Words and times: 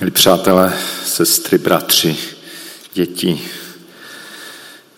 Milí 0.00 0.10
přátelé, 0.10 0.78
sestry, 1.04 1.58
bratři, 1.58 2.16
děti, 2.92 3.50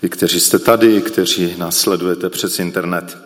vy, 0.03 0.09
kteří 0.09 0.41
jste 0.41 0.59
tady, 0.59 1.03
kteří 1.03 1.55
nás 1.57 1.77
sledujete 1.77 2.31
přes 2.31 2.59
internet. 2.59 3.19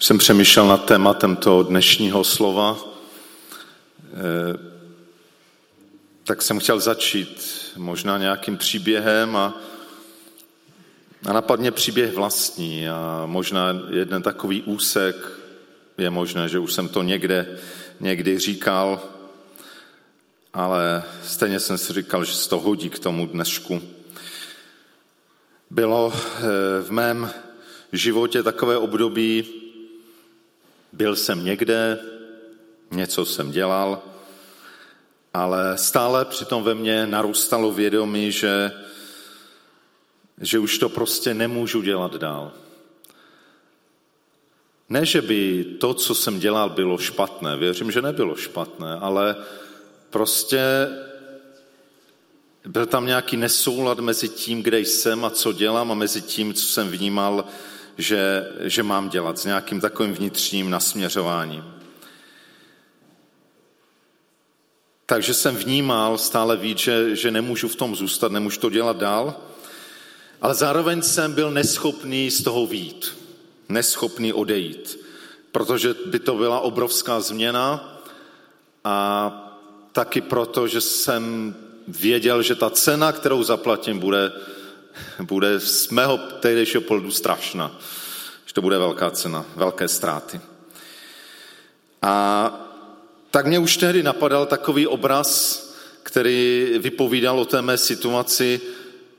Jsem 0.00 0.18
přemýšlel 0.18 0.66
nad 0.66 0.84
tématem 0.84 1.36
toho 1.36 1.62
dnešního 1.62 2.24
slova, 2.24 2.78
eh, 4.04 4.58
tak 6.24 6.42
jsem 6.42 6.58
chtěl 6.60 6.80
začít 6.80 7.46
možná 7.76 8.18
nějakým 8.18 8.56
příběhem 8.56 9.36
a, 9.36 9.54
a 11.26 11.32
napadně 11.32 11.70
příběh 11.70 12.14
vlastní 12.14 12.88
a 12.88 13.22
možná 13.26 13.80
jeden 13.90 14.22
takový 14.22 14.62
úsek, 14.62 15.38
je 15.98 16.10
možné, 16.10 16.48
že 16.48 16.58
už 16.58 16.72
jsem 16.72 16.88
to 16.88 17.02
někde, 17.02 17.58
někdy 18.00 18.38
říkal, 18.38 19.02
ale 20.54 21.04
stejně 21.24 21.60
jsem 21.60 21.78
si 21.78 21.92
říkal, 21.92 22.24
že 22.24 22.32
se 22.32 22.48
to 22.48 22.58
hodí 22.58 22.90
k 22.90 22.98
tomu 22.98 23.26
dnešku. 23.26 23.82
Bylo 25.70 26.12
eh, 26.14 26.40
v 26.82 26.90
mém 26.90 27.30
životě 27.92 28.42
takové 28.42 28.76
období, 28.76 29.44
byl 30.92 31.16
jsem 31.16 31.44
někde, 31.44 31.98
něco 32.90 33.24
jsem 33.24 33.50
dělal, 33.50 34.02
ale 35.34 35.78
stále 35.78 36.24
přitom 36.24 36.62
ve 36.62 36.74
mně 36.74 37.06
narůstalo 37.06 37.72
vědomí, 37.72 38.32
že, 38.32 38.72
že 40.40 40.58
už 40.58 40.78
to 40.78 40.88
prostě 40.88 41.34
nemůžu 41.34 41.82
dělat 41.82 42.14
dál. 42.14 42.52
Ne, 44.88 45.06
že 45.06 45.22
by 45.22 45.64
to, 45.80 45.94
co 45.94 46.14
jsem 46.14 46.40
dělal, 46.40 46.70
bylo 46.70 46.98
špatné. 46.98 47.56
Věřím, 47.56 47.90
že 47.90 48.02
nebylo 48.02 48.36
špatné, 48.36 48.94
ale 48.94 49.36
prostě 50.10 50.88
byl 52.66 52.86
tam 52.86 53.06
nějaký 53.06 53.36
nesoulad 53.36 53.98
mezi 53.98 54.28
tím, 54.28 54.62
kde 54.62 54.80
jsem 54.80 55.24
a 55.24 55.30
co 55.30 55.52
dělám 55.52 55.92
a 55.92 55.94
mezi 55.94 56.22
tím, 56.22 56.54
co 56.54 56.66
jsem 56.66 56.88
vnímal, 56.88 57.44
že, 57.98 58.48
že 58.60 58.82
mám 58.82 59.08
dělat 59.08 59.38
s 59.38 59.44
nějakým 59.44 59.80
takovým 59.80 60.12
vnitřním 60.12 60.70
nasměřováním. 60.70 61.64
Takže 65.06 65.34
jsem 65.34 65.56
vnímal 65.56 66.18
stále 66.18 66.56
víc, 66.56 66.78
že, 66.78 67.16
že 67.16 67.30
nemůžu 67.30 67.68
v 67.68 67.76
tom 67.76 67.96
zůstat, 67.96 68.32
nemůžu 68.32 68.60
to 68.60 68.70
dělat 68.70 68.96
dál, 68.96 69.36
ale 70.40 70.54
zároveň 70.54 71.02
jsem 71.02 71.32
byl 71.32 71.50
neschopný 71.50 72.30
z 72.30 72.42
toho 72.42 72.66
výjít 72.66 73.27
neschopný 73.68 74.32
odejít, 74.32 75.04
protože 75.52 75.94
by 76.06 76.18
to 76.18 76.34
byla 76.34 76.60
obrovská 76.60 77.20
změna 77.20 77.94
a 78.84 79.44
taky 79.92 80.20
proto, 80.20 80.68
že 80.68 80.80
jsem 80.80 81.54
věděl, 81.88 82.42
že 82.42 82.54
ta 82.54 82.70
cena, 82.70 83.12
kterou 83.12 83.42
zaplatím, 83.42 83.98
bude, 83.98 84.32
bude 85.20 85.60
z 85.60 85.88
mého 85.88 86.18
tehdejšího 86.18 86.80
pohledu 86.80 87.10
strašná. 87.10 87.76
Že 88.46 88.54
to 88.54 88.62
bude 88.62 88.78
velká 88.78 89.10
cena, 89.10 89.44
velké 89.56 89.88
ztráty. 89.88 90.40
A 92.02 92.68
tak 93.30 93.46
mě 93.46 93.58
už 93.58 93.76
tehdy 93.76 94.02
napadal 94.02 94.46
takový 94.46 94.86
obraz, 94.86 95.58
který 96.02 96.66
vypovídal 96.78 97.40
o 97.40 97.44
té 97.44 97.62
mé 97.62 97.78
situaci, 97.78 98.60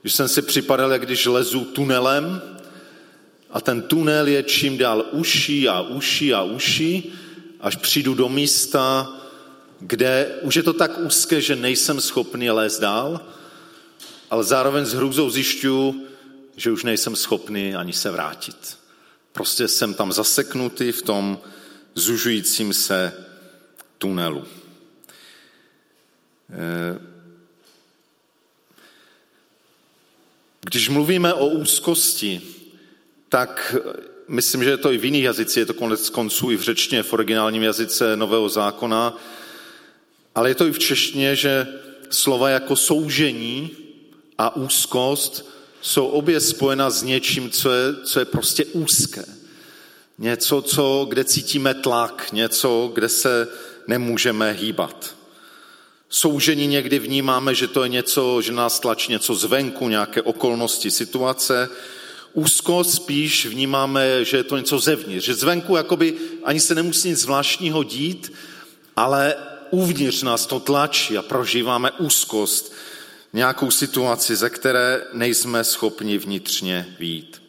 že 0.04 0.12
jsem 0.12 0.28
si 0.28 0.42
připadal, 0.42 0.92
jak 0.92 1.06
když 1.06 1.26
lezu 1.26 1.66
tunelem 1.66 2.42
a 3.50 3.62
ten 3.62 3.82
tunel 3.82 4.28
je 4.28 4.44
čím 4.44 4.78
dál 4.78 5.06
uší 5.12 5.70
a 5.70 5.82
uší 5.82 6.34
a 6.34 6.44
uší, 6.44 7.14
až 7.60 7.76
přijdu 7.76 8.14
do 8.14 8.30
místa, 8.30 9.16
kde 9.80 10.40
už 10.42 10.56
je 10.56 10.64
to 10.64 10.74
tak 10.74 10.98
úzké, 10.98 11.42
že 11.42 11.56
nejsem 11.56 12.02
schopný 12.02 12.52
lézt 12.52 12.80
dál, 12.80 13.22
ale 14.30 14.44
zároveň 14.44 14.86
s 14.86 14.94
hrůzou 14.94 15.30
zjišťuju, 15.30 16.08
že 16.56 16.72
už 16.72 16.84
nejsem 16.84 17.16
schopný 17.16 17.76
ani 17.76 17.94
se 17.94 18.12
vrátit. 18.12 18.78
Prostě 19.32 19.68
jsem 19.68 19.94
tam 19.94 20.12
zaseknutý 20.12 20.92
v 20.92 21.02
tom 21.02 21.40
zužujícím 21.96 22.74
se 22.74 23.14
tunelu. 23.98 24.46
Eh, 26.50 27.00
když 30.62 30.90
mluvíme 30.90 31.34
o 31.34 31.48
úzkosti, 31.48 32.42
tak 33.30 33.76
myslím, 34.28 34.64
že 34.64 34.70
je 34.70 34.78
to 34.78 34.92
i 34.92 34.98
v 34.98 35.06
jiných 35.06 35.24
jazycích, 35.24 35.58
je 35.58 35.66
to 35.66 35.74
konec 35.74 36.10
konců 36.10 36.52
i 36.52 36.58
v 36.58 36.62
řečtině, 36.62 37.04
v 37.04 37.14
originálním 37.14 37.64
jazyce 37.64 38.16
Nového 38.16 38.50
zákona, 38.50 39.18
ale 40.36 40.50
je 40.50 40.56
to 40.56 40.68
i 40.68 40.72
v 40.72 40.80
češtině, 40.80 41.36
že 41.36 41.68
slova 42.10 42.50
jako 42.50 42.76
soužení 42.76 43.72
a 44.38 44.56
úzkost 44.56 45.50
jsou 45.82 46.08
obě 46.08 46.40
spojena 46.40 46.90
s 46.90 47.04
něčím, 47.04 47.50
co 47.50 47.72
je, 47.72 47.96
co 48.04 48.20
je 48.20 48.26
prostě 48.26 48.66
úzké. 48.66 49.26
Něco, 50.18 50.62
co, 50.62 51.06
kde 51.10 51.24
cítíme 51.24 51.74
tlak, 51.74 52.32
něco, 52.32 52.92
kde 52.94 53.10
se 53.10 53.48
nemůžeme 53.88 54.52
hýbat. 54.52 55.16
Soužení 56.10 56.68
někdy 56.68 57.00
vnímáme, 57.00 57.56
že 57.56 57.68
to 57.68 57.84
je 57.84 57.90
něco, 57.90 58.42
že 58.42 58.52
nás 58.52 58.80
tlačí 58.80 59.12
něco 59.12 59.36
zvenku, 59.36 59.90
nějaké 59.90 60.22
okolnosti, 60.22 60.92
situace, 60.92 61.70
úzkost 62.34 62.94
spíš 62.94 63.46
vnímáme, 63.46 64.26
že 64.26 64.38
je 64.38 64.44
to 64.44 64.58
něco 64.58 64.80
zevnitř, 64.80 65.26
že 65.26 65.34
zvenku 65.36 65.76
jakoby 65.76 66.14
ani 66.44 66.60
se 66.60 66.76
nemusí 66.76 67.10
nic 67.10 67.20
zvláštního 67.20 67.84
dít, 67.84 68.34
ale 68.96 69.36
uvnitř 69.70 70.24
nás 70.24 70.46
to 70.46 70.60
tlačí 70.60 71.18
a 71.18 71.22
prožíváme 71.22 71.92
úzkost, 71.92 72.74
nějakou 73.34 73.72
situaci, 73.72 74.36
ze 74.36 74.50
které 74.50 75.02
nejsme 75.14 75.64
schopni 75.64 76.18
vnitřně 76.18 76.96
výjít. 77.00 77.42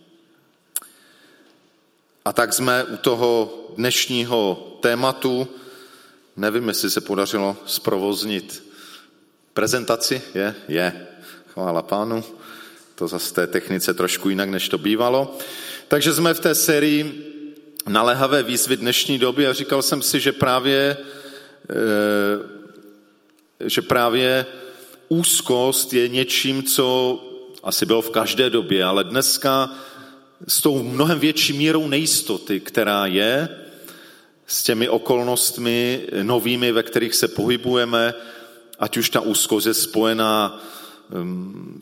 A 2.25 2.33
tak 2.33 2.53
jsme 2.53 2.85
u 2.85 2.97
toho 2.97 3.59
dnešního 3.77 4.77
tématu, 4.81 5.49
nevím, 6.37 6.69
jestli 6.69 6.91
se 6.91 7.01
podařilo 7.01 7.57
zprovoznit 7.67 8.65
prezentaci, 9.55 10.23
je? 10.35 10.55
Je. 10.69 11.07
Chvála 11.47 11.83
pánu 11.83 12.25
to 13.01 13.09
zase 13.09 13.35
té 13.35 13.47
technice 13.47 13.95
trošku 13.95 14.29
jinak, 14.29 14.49
než 14.49 14.69
to 14.69 14.79
bývalo. 14.79 15.39
Takže 15.89 16.13
jsme 16.13 16.35
v 16.35 16.41
té 16.41 16.55
sérii 16.55 17.27
naléhavé 17.89 18.43
výzvy 18.43 18.77
dnešní 18.77 19.19
doby 19.19 19.47
a 19.47 19.53
říkal 19.53 19.83
jsem 19.83 20.03
si, 20.03 20.21
že 20.21 20.33
právě, 20.33 20.97
eh, 21.71 22.39
že 23.65 23.83
právě 23.83 24.47
úzkost 25.09 25.93
je 25.93 26.09
něčím, 26.09 26.63
co 26.63 26.87
asi 27.63 27.87
bylo 27.87 28.03
v 28.03 28.11
každé 28.11 28.51
době, 28.51 28.85
ale 28.85 29.05
dneska 29.05 29.73
s 30.49 30.61
tou 30.61 30.83
mnohem 30.83 31.19
větší 31.19 31.53
mírou 31.53 31.89
nejistoty, 31.89 32.61
která 32.61 33.07
je, 33.07 33.49
s 34.47 34.63
těmi 34.63 34.89
okolnostmi 34.89 36.07
novými, 36.23 36.73
ve 36.73 36.83
kterých 36.83 37.15
se 37.15 37.29
pohybujeme, 37.29 38.15
ať 38.79 38.97
už 38.97 39.11
ta 39.11 39.21
úzkost 39.21 39.67
je 39.67 39.75
spojená 39.75 40.61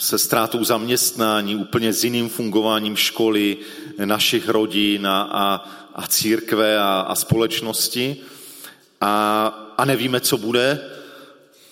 se 0.01 0.19
ztrátou 0.19 0.65
zaměstnání, 0.65 1.57
úplně 1.57 1.93
s 1.93 2.05
jiným 2.05 2.29
fungováním 2.29 2.97
školy, 2.97 3.57
našich 4.05 4.49
rodin 4.49 5.07
a, 5.07 5.23
a, 5.23 5.69
a 5.95 6.07
církve 6.07 6.79
a, 6.79 7.01
a 7.01 7.15
společnosti. 7.15 8.17
A, 9.01 9.47
a 9.79 9.85
nevíme, 9.85 10.21
co 10.21 10.39
bude. 10.39 10.91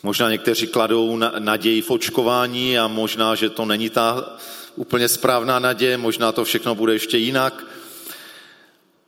Možná 0.03 0.31
někteří 0.31 0.67
kladou 0.67 1.17
na, 1.17 1.33
naději 1.39 1.83
v 1.83 1.91
očkování 1.91 2.79
a 2.79 2.89
možná, 2.89 3.35
že 3.35 3.51
to 3.51 3.65
není 3.65 3.91
ta 3.91 4.37
úplně 4.77 5.09
správná 5.09 5.59
naděje, 5.59 5.97
možná 5.97 6.33
to 6.33 6.45
všechno 6.45 6.75
bude 6.75 6.93
ještě 6.93 7.19
jinak. 7.19 7.65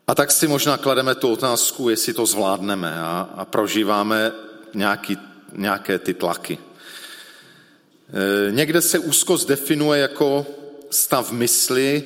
A 0.07 0.15
tak 0.15 0.31
si 0.31 0.49
možná 0.49 0.77
klademe 0.77 1.15
tu 1.15 1.33
otázku, 1.33 1.89
jestli 1.89 2.13
to 2.13 2.27
zvládneme 2.27 3.01
a, 3.01 3.29
a 3.37 3.45
prožíváme 3.45 4.33
nějaký, 4.75 5.17
nějaké 5.53 5.99
ty 5.99 6.15
tlaky. 6.15 6.59
Eh, 8.09 8.53
někde 8.53 8.83
se 8.83 8.99
úzkost 8.99 9.49
definuje 9.49 10.01
jako 10.01 10.47
stav 10.91 11.33
mysli, 11.33 12.05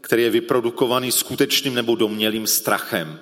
který 0.00 0.22
je 0.22 0.30
vyprodukovaný 0.30 1.12
skutečným 1.12 1.74
nebo 1.74 1.94
domělým 1.94 2.46
strachem. 2.46 3.18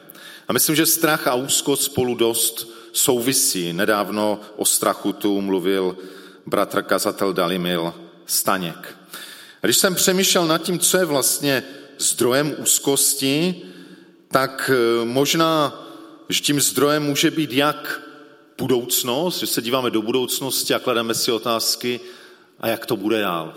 A 0.48 0.52
myslím, 0.52 0.76
že 0.76 0.86
strach 0.86 1.26
a 1.26 1.34
úzkost 1.34 1.82
spolu 1.82 2.14
dost 2.14 2.72
souvisí. 2.92 3.72
Nedávno 3.72 4.40
o 4.56 4.64
strachu 4.64 5.12
tu 5.12 5.40
mluvil 5.40 5.96
bratr 6.46 6.82
kazatel 6.82 7.32
Dalimil 7.32 7.94
Staněk. 8.26 8.96
A 9.62 9.66
když 9.66 9.76
jsem 9.76 9.94
přemýšlel 9.94 10.46
nad 10.46 10.62
tím, 10.62 10.78
co 10.78 10.98
je 10.98 11.04
vlastně 11.04 11.62
zdrojem 11.98 12.54
úzkosti, 12.58 13.62
tak 14.28 14.70
eh, 14.72 15.04
možná, 15.04 15.84
že 16.28 16.40
tím 16.40 16.60
zdrojem 16.60 17.02
může 17.02 17.30
být 17.30 17.52
jak 17.52 18.05
budoucnost, 18.58 19.38
že 19.38 19.46
se 19.46 19.62
díváme 19.62 19.90
do 19.90 20.02
budoucnosti 20.02 20.74
a 20.74 20.78
klademe 20.78 21.14
si 21.14 21.32
otázky, 21.32 22.00
a 22.60 22.68
jak 22.68 22.86
to 22.86 22.96
bude 22.96 23.20
dál. 23.20 23.54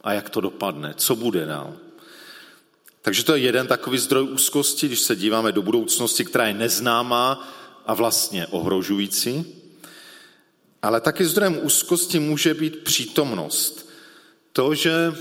A 0.00 0.12
jak 0.12 0.30
to 0.30 0.40
dopadne, 0.40 0.94
co 0.96 1.16
bude 1.16 1.46
dál. 1.46 1.76
Takže 3.02 3.24
to 3.24 3.34
je 3.34 3.42
jeden 3.42 3.66
takový 3.66 3.98
zdroj 3.98 4.28
úzkosti, 4.30 4.86
když 4.86 5.00
se 5.00 5.16
díváme 5.16 5.52
do 5.52 5.62
budoucnosti, 5.62 6.24
která 6.24 6.46
je 6.46 6.54
neznámá 6.54 7.48
a 7.86 7.94
vlastně 7.94 8.46
ohrožující, 8.46 9.44
ale 10.82 11.00
taky 11.00 11.24
zdrojem 11.24 11.58
úzkosti 11.62 12.18
může 12.18 12.54
být 12.54 12.76
přítomnost. 12.76 13.88
To, 14.52 14.74
že, 14.74 15.14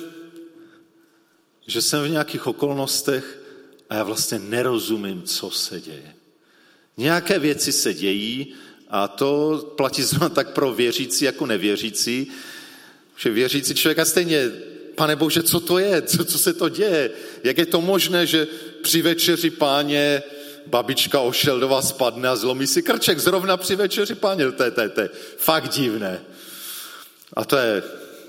že 1.68 1.82
jsem 1.82 2.04
v 2.04 2.10
nějakých 2.10 2.48
okolnostech 2.48 3.42
a 3.90 3.96
já 3.96 4.04
vlastně 4.04 4.40
nerozumím, 4.40 5.24
co 5.24 5.52
se 5.52 5.82
děje. 5.82 6.16
Nějaké 6.98 7.40
věci 7.40 7.72
se 7.72 7.94
dějí 7.94 8.54
a 8.90 9.08
to 9.08 9.58
platí 9.78 10.04
zrovna 10.04 10.30
tak 10.30 10.50
pro 10.50 10.74
věřící 10.74 11.26
jako 11.26 11.46
nevěřící, 11.46 12.32
že 13.18 13.30
věřící 13.30 13.74
člověk 13.74 14.00
a 14.00 14.06
stejně, 14.06 14.52
pane 14.96 15.16
Bože, 15.16 15.44
co 15.44 15.60
to 15.60 15.80
je, 15.80 16.02
co, 16.02 16.26
co 16.26 16.38
se 16.40 16.54
to 16.54 16.70
děje, 16.70 17.12
jak 17.44 17.58
je 17.58 17.66
to 17.66 17.82
možné, 17.82 18.26
že 18.26 18.48
při 18.82 19.02
večeři 19.02 19.50
páně 19.50 20.24
babička 20.68 21.20
Ošeldová 21.20 21.82
spadne 21.82 22.30
a 22.30 22.36
zlomí 22.36 22.68
si 22.68 22.82
krček 22.82 23.20
zrovna 23.20 23.58
při 23.58 23.76
večeři 23.76 24.16
páně, 24.16 24.52
to 24.52 24.64
je, 24.64 24.72
to 24.72 24.82
je, 24.82 24.90
to 24.90 25.02
je 25.02 25.10
fakt 25.38 25.70
divné. 25.70 26.22
A 27.34 27.46
to 27.46 27.58
je, 27.58 27.84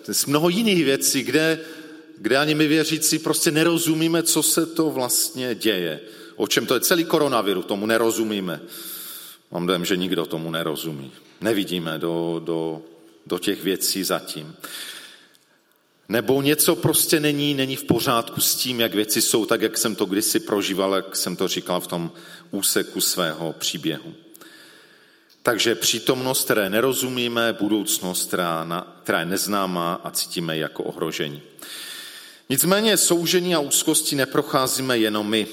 je 0.09 0.15
mnoho 0.27 0.49
jiných 0.49 0.85
věcí, 0.85 1.23
kde, 1.23 1.59
kde 2.19 2.37
ani 2.37 2.55
my 2.55 2.67
věřící 2.67 3.19
prostě 3.19 3.51
nerozumíme, 3.51 4.23
co 4.23 4.43
se 4.43 4.67
to 4.67 4.91
vlastně 4.91 5.55
děje. 5.55 6.01
O 6.37 6.49
čem 6.49 6.67
to 6.67 6.75
je 6.75 6.81
celý 6.81 7.05
koronaviru, 7.05 7.63
tomu 7.63 7.87
nerozumíme. 7.87 8.61
Mám 9.51 9.67
dojem, 9.67 9.85
že 9.85 9.97
nikdo 9.97 10.27
tomu 10.27 10.51
nerozumí. 10.51 11.13
Nevidíme 11.41 11.99
do, 11.99 12.41
do, 12.45 12.83
do 13.27 13.39
těch 13.39 13.63
věcí 13.63 14.05
zatím. 14.05 14.57
Nebo 16.09 16.43
něco 16.43 16.77
prostě 16.77 17.21
není, 17.21 17.55
není 17.55 17.77
v 17.77 17.85
pořádku 17.85 18.41
s 18.41 18.55
tím, 18.55 18.81
jak 18.81 18.95
věci 18.95 19.23
jsou, 19.23 19.47
tak 19.47 19.63
jak 19.63 19.79
jsem 19.79 19.95
to 19.95 20.05
kdysi 20.05 20.41
prožíval, 20.41 20.95
jak 20.95 21.17
jsem 21.17 21.37
to 21.37 21.49
říkal 21.49 21.81
v 21.81 21.87
tom 21.87 22.13
úseku 22.51 23.01
svého 23.01 23.53
příběhu. 23.53 24.15
Takže 25.43 25.75
přítomnost, 25.75 26.45
které 26.45 26.71
nerozumíme, 26.71 27.53
budoucnost, 27.53 28.29
která, 28.29 28.65
na, 28.65 28.97
která 29.03 29.21
je 29.21 29.27
neznámá 29.27 30.01
a 30.05 30.11
cítíme 30.11 30.59
jako 30.59 30.85
ohrožení. 30.85 31.43
Nicméně 32.49 32.97
soužení 32.97 33.55
a 33.55 33.61
úzkosti 33.61 34.17
neprocházíme 34.17 34.99
jenom 34.99 35.31
my. 35.31 35.47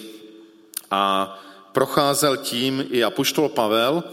A 0.92 1.40
procházel 1.74 2.38
tím 2.38 2.86
i 2.90 3.04
apoštol 3.04 3.50
Pavel. 3.50 4.04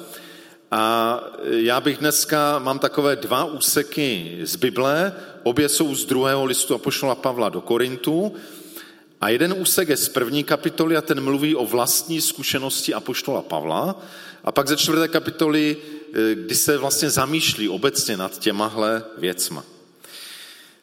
A 0.70 1.20
já 1.44 1.80
bych 1.80 1.98
dneska, 1.98 2.58
mám 2.58 2.78
takové 2.78 3.16
dva 3.16 3.44
úseky 3.44 4.38
z 4.42 4.56
Bible, 4.56 5.12
obě 5.42 5.68
jsou 5.68 5.94
z 5.94 6.04
druhého 6.04 6.44
listu 6.44 6.74
apoštola 6.74 7.14
Pavla 7.14 7.48
do 7.48 7.60
Korintu. 7.60 8.34
A 9.20 9.28
jeden 9.28 9.54
úsek 9.58 9.88
je 9.88 9.96
z 9.96 10.08
první 10.08 10.44
kapitoly 10.44 10.96
a 10.96 11.02
ten 11.02 11.20
mluví 11.20 11.54
o 11.54 11.66
vlastní 11.66 12.20
zkušenosti 12.20 12.94
apoštola 12.94 13.42
Pavla. 13.42 14.02
A 14.44 14.52
pak 14.52 14.68
ze 14.68 14.76
čtvrté 14.76 15.08
kapitoly, 15.08 15.76
eh, 15.76 16.34
kdy 16.34 16.54
se 16.54 16.78
vlastně 16.78 17.10
zamýšlí 17.10 17.68
obecně 17.68 18.16
nad 18.16 18.38
těmahle 18.38 19.02
věcma. 19.18 19.64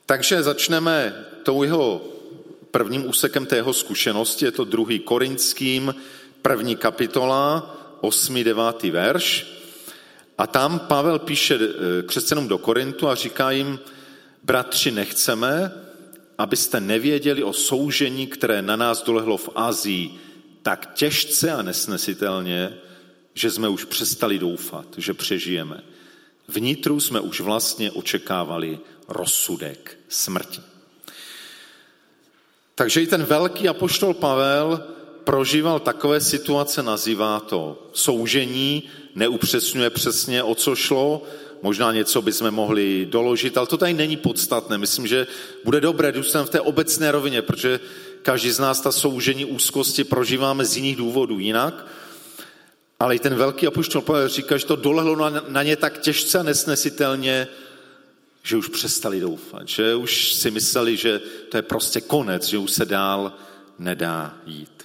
Takže 0.06 0.44
začneme 0.44 1.26
tou 1.44 1.64
jeho 1.64 2.02
prvním 2.72 3.10
úsekem 3.10 3.46
té 3.46 3.56
jeho 3.56 3.74
zkušenosti, 3.74 4.46
je 4.46 4.52
to 4.52 4.64
druhý 4.64 5.00
korinským, 5.00 5.96
první 6.48 6.76
kapitola, 6.76 7.76
8. 8.02 8.44
9. 8.44 8.84
verš. 8.84 9.48
A 10.38 10.48
tam 10.48 10.80
Pavel 10.80 11.20
píše 11.20 11.56
eh, 11.56 12.04
křesťanům 12.04 12.48
do 12.48 12.58
Korintu 12.58 13.08
a 13.08 13.16
říká 13.16 13.52
jim, 13.52 13.80
bratři, 14.44 14.92
nechceme, 14.92 15.72
abyste 16.38 16.80
nevěděli 16.80 17.44
o 17.44 17.54
soužení, 17.54 18.28
které 18.28 18.62
na 18.62 18.76
nás 18.76 19.04
dolehlo 19.04 19.38
v 19.38 19.50
Azii 19.56 20.20
tak 20.62 20.94
těžce 20.94 21.52
a 21.52 21.62
nesnesitelně, 21.62 22.78
že 23.34 23.52
jsme 23.52 23.70
už 23.70 23.84
přestali 23.84 24.40
doufat, 24.40 24.86
že 24.98 25.14
přežijeme. 25.14 25.84
Vnitru 26.48 27.00
jsme 27.00 27.20
už 27.20 27.42
vlastně 27.42 27.92
očekávali 27.92 28.80
rozsudek 29.08 30.00
smrti. 30.10 30.62
Takže 32.76 33.02
i 33.02 33.08
ten 33.08 33.24
velký 33.24 33.68
apoštol 33.68 34.14
Pavel 34.14 34.97
prožíval 35.28 35.80
takové 35.80 36.22
situace, 36.22 36.84
nazývá 36.84 37.40
to 37.40 37.90
soužení, 37.94 38.84
neupřesňuje 39.16 39.90
přesně, 39.90 40.44
o 40.44 40.56
co 40.56 40.76
šlo, 40.76 41.24
možná 41.62 41.92
něco 41.92 42.22
bychom 42.22 42.52
mohli 42.52 43.06
doložit, 43.06 43.58
ale 43.58 43.68
to 43.68 43.78
tady 43.78 43.94
není 43.94 44.18
podstatné. 44.18 44.78
Myslím, 44.78 45.08
že 45.08 45.28
bude 45.64 45.82
dobré, 45.82 46.12
když 46.12 46.26
v 46.32 46.50
té 46.50 46.62
obecné 46.62 47.12
rovině, 47.12 47.42
protože 47.42 47.80
každý 48.22 48.52
z 48.52 48.60
nás 48.60 48.82
ta 48.82 48.92
soužení 48.92 49.46
úzkosti 49.46 50.04
prožíváme 50.04 50.66
z 50.66 50.78
jiných 50.78 50.96
důvodů 50.96 51.40
jinak, 51.40 51.86
ale 53.00 53.16
i 53.16 53.20
ten 53.20 53.36
velký 53.36 53.68
apoštol 53.68 54.02
Pavel 54.02 54.28
říká, 54.28 54.58
že 54.58 54.66
to 54.66 54.76
dolehlo 54.76 55.16
na, 55.16 55.44
na 55.48 55.64
ně 55.64 55.76
tak 55.76 55.98
těžce 55.98 56.40
a 56.40 56.44
nesnesitelně, 56.44 57.48
že 58.44 58.58
už 58.58 58.68
přestali 58.68 59.20
doufat, 59.20 59.68
že 59.68 59.96
už 59.96 60.34
si 60.34 60.52
mysleli, 60.52 60.98
že 60.98 61.20
to 61.52 61.58
je 61.58 61.62
prostě 61.62 62.02
konec, 62.02 62.48
že 62.48 62.58
už 62.58 62.72
se 62.72 62.86
dál 62.86 63.34
nedá 63.80 64.38
jít. 64.46 64.77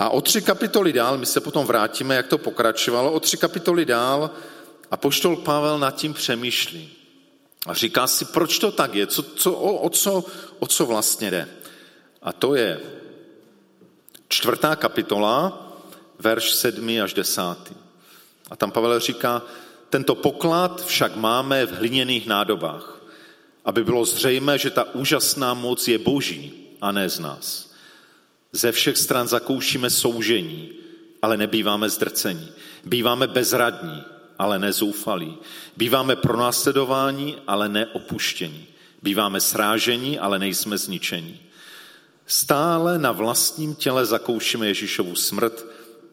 A 0.00 0.08
o 0.08 0.20
tři 0.20 0.42
kapitoly 0.42 0.92
dál, 0.92 1.18
my 1.18 1.26
se 1.26 1.40
potom 1.40 1.66
vrátíme, 1.66 2.14
jak 2.14 2.26
to 2.26 2.38
pokračovalo, 2.38 3.12
o 3.12 3.20
tři 3.20 3.36
kapitoly 3.36 3.84
dál 3.84 4.30
a 4.90 4.96
poštol 4.96 5.36
Pavel 5.36 5.78
nad 5.78 5.96
tím 5.96 6.14
přemýšlí. 6.14 6.90
A 7.66 7.74
říká 7.74 8.06
si, 8.06 8.24
proč 8.24 8.58
to 8.58 8.72
tak 8.72 8.94
je, 8.94 9.06
co, 9.06 9.22
co, 9.22 9.52
o, 9.52 9.76
o, 9.76 9.90
co, 9.90 10.24
o 10.58 10.66
co 10.66 10.86
vlastně 10.86 11.30
jde. 11.30 11.48
A 12.22 12.32
to 12.32 12.54
je 12.54 12.80
čtvrtá 14.28 14.76
kapitola, 14.76 15.66
verš 16.18 16.52
sedmý 16.52 17.00
až 17.00 17.14
desátý. 17.14 17.74
A 18.50 18.56
tam 18.56 18.70
Pavel 18.70 19.00
říká, 19.00 19.42
tento 19.90 20.14
poklad 20.14 20.84
však 20.84 21.16
máme 21.16 21.66
v 21.66 21.72
hliněných 21.72 22.26
nádobách, 22.26 23.00
aby 23.64 23.84
bylo 23.84 24.04
zřejmé, 24.04 24.58
že 24.58 24.70
ta 24.70 24.94
úžasná 24.94 25.54
moc 25.54 25.88
je 25.88 25.98
boží 25.98 26.68
a 26.80 26.92
ne 26.92 27.08
z 27.08 27.18
nás. 27.18 27.69
Ze 28.52 28.72
všech 28.72 28.96
stran 28.96 29.28
zakoušíme 29.28 29.90
soužení, 29.90 30.72
ale 31.22 31.36
nebýváme 31.36 31.90
zdrcení. 31.90 32.48
Býváme 32.84 33.26
bezradní, 33.26 34.02
ale 34.38 34.58
nezoufalí. 34.58 35.38
Býváme 35.76 36.16
pronásledováni, 36.16 37.36
ale 37.46 37.68
neopuštění. 37.68 38.66
Býváme 39.02 39.40
srážení, 39.40 40.18
ale 40.18 40.38
nejsme 40.38 40.78
zničení. 40.78 41.40
Stále 42.26 42.98
na 42.98 43.12
vlastním 43.12 43.74
těle 43.74 44.06
zakoušíme 44.06 44.66
Ježíšovu 44.66 45.14
smrt, 45.14 45.66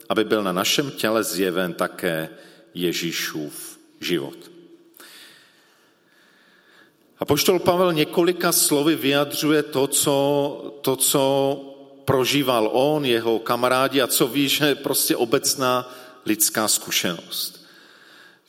aby 0.09 0.23
byl 0.23 0.43
na 0.43 0.51
našem 0.51 0.91
těle 0.91 1.23
zjeven 1.23 1.73
také 1.73 2.29
Ježíšův 2.73 3.79
život. 3.99 4.37
A 7.19 7.25
poštol 7.25 7.59
Pavel 7.59 7.93
několika 7.93 8.51
slovy 8.51 8.95
vyjadřuje 8.95 9.63
to 9.63 9.87
co, 9.87 10.79
to, 10.81 10.95
co 10.95 11.76
prožíval 12.07 12.69
on, 12.73 13.05
jeho 13.05 13.39
kamarádi 13.39 14.01
a 14.01 14.07
co 14.07 14.27
ví, 14.27 14.47
že 14.47 14.65
je 14.65 14.75
prostě 14.75 15.15
obecná 15.15 15.91
lidská 16.25 16.67
zkušenost. 16.67 17.67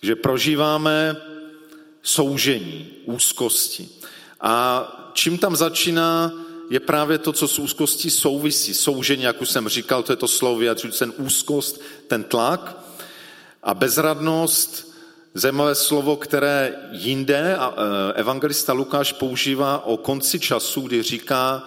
Že 0.02 0.16
prožíváme 0.16 1.16
soužení, 2.02 2.90
úzkosti. 3.04 3.88
A 4.40 5.10
čím 5.12 5.38
tam 5.38 5.56
začíná, 5.56 6.32
je 6.70 6.80
právě 6.80 7.18
to, 7.18 7.32
co 7.32 7.48
s 7.48 7.58
úzkostí 7.58 8.10
souvisí. 8.10 8.74
Soužení, 8.74 9.22
jak 9.22 9.42
už 9.42 9.50
jsem 9.50 9.68
říkal, 9.68 10.02
to 10.02 10.12
je 10.12 10.16
to 10.16 10.28
slovo 10.28 10.58
vyjadřující 10.58 10.98
ten 10.98 11.12
úzkost, 11.16 11.82
ten 12.06 12.24
tlak. 12.24 12.78
A 13.62 13.74
bezradnost, 13.74 14.94
zajímavé 15.34 15.74
slovo, 15.74 16.16
které 16.16 16.78
jinde 16.92 17.56
a 17.56 17.74
e, 17.74 18.12
evangelista 18.12 18.72
Lukáš 18.72 19.12
používá 19.12 19.84
o 19.84 19.96
konci 19.96 20.40
času, 20.40 20.80
kdy 20.80 21.02
říká, 21.02 21.66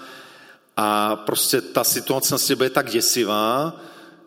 a 0.77 1.15
prostě 1.15 1.61
ta 1.61 1.83
situace 1.83 2.33
na 2.33 2.37
sebe 2.37 2.65
je 2.65 2.69
tak 2.69 2.91
děsivá, 2.91 3.81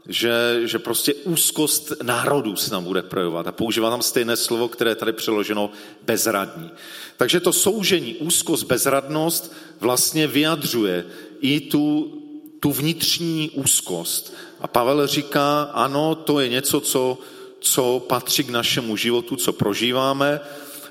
že, 0.08 0.60
že 0.64 0.78
prostě 0.78 1.14
úzkost 1.14 1.92
národů 2.02 2.56
se 2.56 2.70
tam 2.70 2.84
bude 2.84 3.02
projevovat. 3.02 3.46
A 3.46 3.52
používá 3.52 3.90
tam 3.90 4.02
stejné 4.02 4.36
slovo, 4.36 4.68
které 4.68 4.90
je 4.90 4.94
tady 4.94 5.12
přeloženo 5.12 5.70
bezradní. 6.02 6.70
Takže 7.16 7.40
to 7.40 7.52
soužení, 7.52 8.14
úzkost, 8.14 8.66
bezradnost 8.66 9.52
vlastně 9.80 10.26
vyjadřuje 10.26 11.06
i 11.40 11.60
tu, 11.60 12.12
tu 12.60 12.72
vnitřní 12.72 13.50
úzkost. 13.50 14.34
A 14.60 14.66
Pavel 14.66 15.06
říká, 15.06 15.62
ano, 15.62 16.14
to 16.14 16.40
je 16.40 16.48
něco, 16.48 16.80
co, 16.80 17.18
co 17.60 18.00
patří 18.08 18.44
k 18.44 18.50
našemu 18.50 18.96
životu, 18.96 19.36
co 19.36 19.52
prožíváme. 19.52 20.40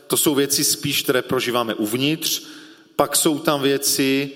To 0.08 0.18
jsou 0.18 0.36
věci 0.36 0.64
spíš, 0.64 1.02
které 1.02 1.22
prožíváme 1.22 1.74
uvnitř. 1.74 2.44
Pak 2.96 3.16
jsou 3.16 3.40
tam 3.40 3.62
věci, 3.62 4.32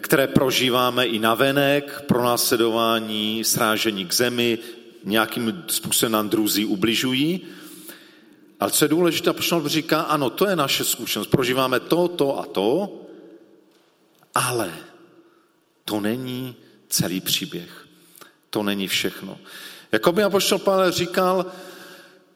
které 0.00 0.26
prožíváme 0.26 1.06
i 1.06 1.18
navenek, 1.18 2.04
pronásledování, 2.06 3.44
srážení 3.44 4.06
k 4.06 4.14
zemi, 4.14 4.58
nějakým 5.04 5.64
způsobem 5.66 6.12
nám 6.12 6.28
druzí 6.28 6.64
ubližují. 6.64 7.40
Ale 8.60 8.70
co 8.70 8.84
je 8.84 8.88
důležité, 8.88 9.30
Apoštol 9.30 9.68
říká, 9.68 10.00
ano, 10.00 10.30
to 10.30 10.48
je 10.48 10.56
naše 10.56 10.84
zkušenost, 10.84 11.28
prožíváme 11.28 11.80
to, 11.80 12.08
to 12.08 12.38
a 12.38 12.44
to, 12.44 13.00
ale 14.34 14.72
to 15.84 16.00
není 16.00 16.56
celý 16.88 17.20
příběh. 17.20 17.86
To 18.50 18.62
není 18.62 18.88
všechno. 18.88 19.38
Jako 19.92 20.12
by 20.12 20.22
apoštol 20.22 20.58
Pavel 20.58 20.90
říkal, 20.90 21.46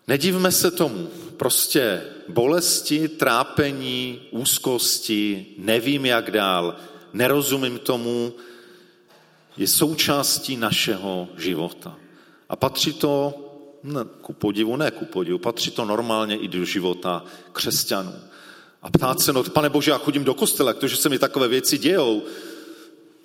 nedívme 0.09 0.52
se 0.52 0.71
tomu, 0.71 1.11
prostě 1.37 2.02
bolesti, 2.28 3.09
trápení, 3.09 4.21
úzkosti, 4.30 5.47
nevím 5.59 6.06
jak 6.06 6.30
dál, 6.30 6.76
nerozumím 7.12 7.78
tomu, 7.78 8.33
je 9.57 9.69
součástí 9.69 10.57
našeho 10.57 11.28
života. 11.37 11.97
A 12.49 12.57
patří 12.57 12.92
to, 12.92 13.35
ne, 13.83 14.00
ku 14.21 14.33
podivu, 14.33 14.76
ne 14.76 14.90
ku 14.90 15.04
podivu, 15.04 15.38
patří 15.38 15.71
to 15.71 15.85
normálně 15.85 16.37
i 16.37 16.49
do 16.49 16.64
života 16.64 17.25
křesťanů. 17.52 18.14
A 18.83 18.90
ptát 18.90 19.21
se, 19.21 19.33
no 19.33 19.45
pane 19.45 19.69
Bože, 19.69 19.90
já 19.90 19.99
chodím 19.99 20.25
do 20.25 20.35
kostela, 20.35 20.73
to, 20.73 20.88
že 20.88 20.97
se 20.97 21.09
mi 21.09 21.19
takové 21.19 21.49
věci 21.49 21.78
dějou, 21.78 22.23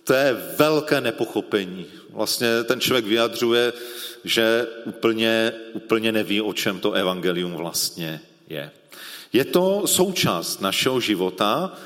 to 0.03 0.13
je 0.13 0.53
velké 0.57 1.01
nepochopení. 1.01 1.85
Vlastně 2.09 2.63
ten 2.63 2.79
člověk 2.79 3.05
vyjadřuje, 3.05 3.73
že 4.23 4.67
úplně, 4.85 5.53
úplně 5.73 6.11
neví, 6.11 6.41
o 6.41 6.53
čem 6.53 6.79
to 6.79 6.91
evangelium 6.91 7.53
vlastně 7.53 8.21
je. 8.49 8.71
Je 9.33 9.45
to 9.45 9.87
součást 9.87 10.61
našeho 10.61 10.99
života, 10.99 11.77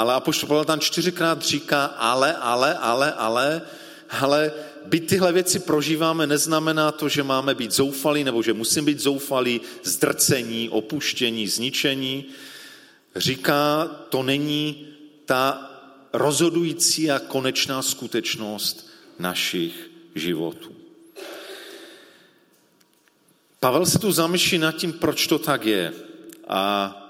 ale 0.00 0.14
Apoštol 0.14 0.48
Pavel 0.48 0.64
tam 0.64 0.80
čtyřikrát 0.80 1.42
říká 1.42 1.84
ale, 1.84 2.36
ale, 2.36 2.74
ale, 2.74 3.12
ale, 3.12 3.62
ale 4.10 4.52
být 4.86 5.06
tyhle 5.06 5.32
věci 5.32 5.58
prožíváme 5.58 6.26
neznamená 6.26 6.92
to, 6.92 7.08
že 7.08 7.22
máme 7.22 7.54
být 7.54 7.72
zoufalí 7.72 8.24
nebo 8.24 8.42
že 8.42 8.52
musím 8.52 8.84
být 8.84 9.00
zoufalí, 9.00 9.60
zdrcení, 9.82 10.68
opuštění, 10.68 11.48
zničení. 11.48 12.24
Říká, 13.16 13.84
to 14.08 14.22
není 14.22 14.88
ta 15.24 15.70
rozhodující 16.12 17.10
a 17.10 17.18
konečná 17.18 17.82
skutečnost 17.82 18.88
našich 19.18 19.90
životů. 20.14 20.72
Pavel 23.60 23.86
se 23.86 23.98
tu 23.98 24.12
zamýšlí 24.12 24.58
nad 24.58 24.72
tím, 24.72 24.92
proč 24.92 25.26
to 25.26 25.38
tak 25.38 25.64
je. 25.64 25.92
A 26.48 27.05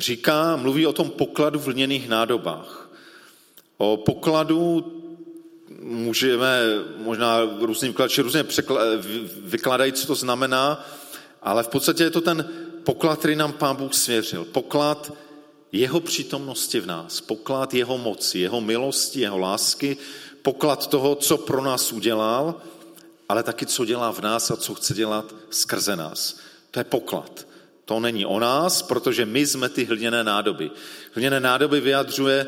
říká, 0.00 0.56
mluví 0.56 0.86
o 0.86 0.92
tom 0.92 1.10
pokladu 1.10 1.58
v 1.58 1.68
lněných 1.68 2.08
nádobách. 2.08 2.90
O 3.78 3.96
pokladu 3.96 4.92
můžeme 5.80 6.60
možná 6.96 7.40
různým 7.60 7.92
klači 7.92 8.22
různě 8.22 8.44
vykladají, 9.42 9.92
co 9.92 10.06
to 10.06 10.14
znamená, 10.14 10.86
ale 11.42 11.62
v 11.62 11.68
podstatě 11.68 12.02
je 12.02 12.10
to 12.10 12.20
ten 12.20 12.48
poklad, 12.84 13.18
který 13.18 13.36
nám 13.36 13.52
Pán 13.52 13.76
Bůh 13.76 13.94
svěřil. 13.94 14.44
Poklad 14.44 15.12
jeho 15.72 16.00
přítomnosti 16.00 16.80
v 16.80 16.86
nás, 16.86 17.20
poklad 17.20 17.74
jeho 17.74 17.98
moci, 17.98 18.38
jeho 18.38 18.60
milosti, 18.60 19.20
jeho 19.20 19.38
lásky, 19.38 19.96
poklad 20.42 20.86
toho, 20.86 21.14
co 21.14 21.38
pro 21.38 21.64
nás 21.64 21.92
udělal, 21.92 22.54
ale 23.28 23.42
taky 23.42 23.66
co 23.66 23.84
dělá 23.84 24.12
v 24.12 24.20
nás 24.20 24.50
a 24.50 24.56
co 24.56 24.74
chce 24.74 24.94
dělat 24.94 25.34
skrze 25.50 25.96
nás. 25.96 26.36
To 26.70 26.80
je 26.80 26.84
poklad. 26.84 27.46
To 27.90 28.00
není 28.00 28.26
o 28.26 28.38
nás, 28.38 28.82
protože 28.82 29.26
my 29.26 29.46
jsme 29.46 29.68
ty 29.68 29.84
hliněné 29.84 30.24
nádoby. 30.24 30.70
Hliněné 31.12 31.40
nádoby 31.40 31.80
vyjadřuje 31.80 32.46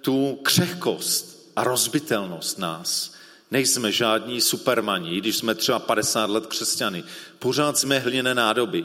tu 0.00 0.38
křehkost 0.42 1.50
a 1.56 1.64
rozbitelnost 1.64 2.58
nás. 2.58 3.14
Nejsme 3.50 3.92
žádní 3.92 4.40
supermani, 4.40 5.16
i 5.16 5.18
když 5.18 5.36
jsme 5.36 5.54
třeba 5.54 5.78
50 5.78 6.30
let 6.30 6.46
křesťany. 6.46 7.04
Pořád 7.38 7.78
jsme 7.78 7.98
hliněné 7.98 8.34
nádoby. 8.34 8.84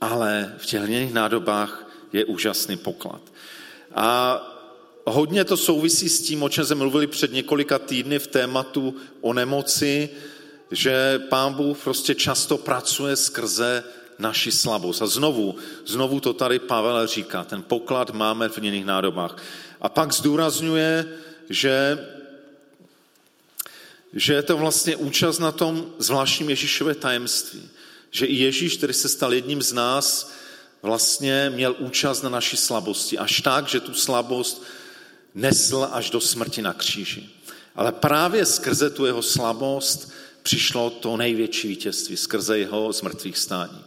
Ale 0.00 0.54
v 0.58 0.66
těch 0.66 0.80
hliněných 0.80 1.14
nádobách 1.14 1.90
je 2.12 2.24
úžasný 2.24 2.76
poklad. 2.76 3.22
A 3.94 4.40
hodně 5.04 5.44
to 5.44 5.56
souvisí 5.56 6.08
s 6.08 6.22
tím, 6.22 6.42
o 6.42 6.48
čem 6.48 6.64
jsme 6.64 6.74
mluvili 6.74 7.06
před 7.06 7.32
několika 7.32 7.78
týdny 7.78 8.18
v 8.18 8.26
tématu 8.26 8.96
o 9.20 9.32
nemoci, 9.32 10.08
že 10.70 11.22
Pán 11.28 11.54
Bůh 11.54 11.78
prostě 11.78 12.14
často 12.14 12.58
pracuje 12.58 13.16
skrze 13.16 13.84
naši 14.18 14.52
slabost. 14.52 15.02
A 15.02 15.06
znovu, 15.06 15.56
znovu 15.86 16.20
to 16.20 16.32
tady 16.32 16.58
Pavel 16.58 17.06
říká, 17.06 17.44
ten 17.44 17.62
poklad 17.62 18.10
máme 18.10 18.48
v 18.48 18.58
jiných 18.58 18.84
nádobách. 18.84 19.42
A 19.80 19.88
pak 19.88 20.12
zdůrazňuje, 20.12 21.06
že, 21.50 22.06
že 24.12 24.34
je 24.34 24.42
to 24.42 24.56
vlastně 24.56 24.96
účast 24.96 25.38
na 25.38 25.52
tom 25.52 25.92
zvláštním 25.98 26.50
Ježíšové 26.50 26.94
tajemství. 26.94 27.68
Že 28.10 28.26
i 28.26 28.34
Ježíš, 28.34 28.76
který 28.76 28.94
se 28.94 29.08
stal 29.08 29.34
jedním 29.34 29.62
z 29.62 29.72
nás, 29.72 30.32
vlastně 30.82 31.50
měl 31.54 31.76
účast 31.78 32.22
na 32.22 32.30
naší 32.30 32.56
slabosti. 32.56 33.18
Až 33.18 33.40
tak, 33.40 33.68
že 33.68 33.80
tu 33.80 33.94
slabost 33.94 34.62
nesl 35.34 35.88
až 35.92 36.10
do 36.10 36.20
smrti 36.20 36.62
na 36.62 36.72
kříži. 36.72 37.30
Ale 37.74 37.92
právě 37.92 38.46
skrze 38.46 38.90
tu 38.90 39.06
jeho 39.06 39.22
slabost 39.22 40.12
přišlo 40.42 40.90
to 40.90 41.16
největší 41.16 41.68
vítězství, 41.68 42.16
skrze 42.16 42.58
jeho 42.58 42.92
zmrtvých 42.92 43.38
stání. 43.38 43.84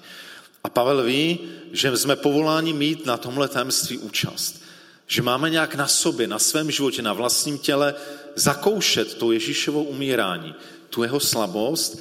A 0.64 0.70
Pavel 0.70 1.04
ví, 1.04 1.40
že 1.72 1.98
jsme 1.98 2.16
povoláni 2.16 2.74
mít 2.74 3.06
na 3.06 3.18
tomhle 3.18 3.48
tajemství 3.48 3.98
účast. 3.98 4.62
Že 5.08 5.22
máme 5.22 5.50
nějak 5.50 5.76
na 5.76 5.88
sobě, 5.88 6.28
na 6.28 6.40
svém 6.40 6.72
životě, 6.72 7.02
na 7.02 7.14
vlastním 7.14 7.58
těle 7.58 7.96
zakoušet 8.36 9.14
to 9.14 9.32
Ježíšovo 9.32 9.84
umírání, 9.84 10.56
tu 10.90 11.04
jeho 11.04 11.20
slabost, 11.20 12.00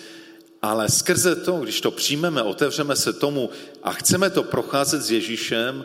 ale 0.62 0.88
skrze 0.88 1.36
to, 1.36 1.60
když 1.60 1.80
to 1.80 1.90
přijmeme, 1.90 2.42
otevřeme 2.42 2.96
se 2.96 3.12
tomu 3.12 3.50
a 3.82 3.92
chceme 3.92 4.30
to 4.30 4.42
procházet 4.42 5.02
s 5.02 5.10
Ježíšem, 5.10 5.84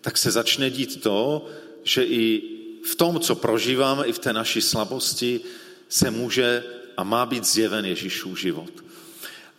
tak 0.00 0.18
se 0.18 0.30
začne 0.30 0.70
dít 0.70 1.02
to, 1.02 1.46
že 1.84 2.04
i 2.04 2.42
v 2.84 2.94
tom, 2.94 3.20
co 3.20 3.34
prožíváme, 3.34 4.06
i 4.06 4.12
v 4.12 4.18
té 4.18 4.32
naší 4.32 4.60
slabosti, 4.60 5.40
se 5.88 6.10
může 6.10 6.64
a 6.96 7.04
má 7.04 7.26
být 7.26 7.44
zjeven 7.44 7.84
Ježíšův 7.84 8.40
život. 8.40 8.70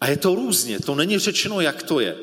A 0.02 0.08
je 0.08 0.18
to 0.18 0.36
různě, 0.36 0.80
to 0.80 0.96
není 0.96 1.20
řečeno, 1.20 1.62
jak 1.62 1.84
to 1.84 2.00
je. 2.00 2.16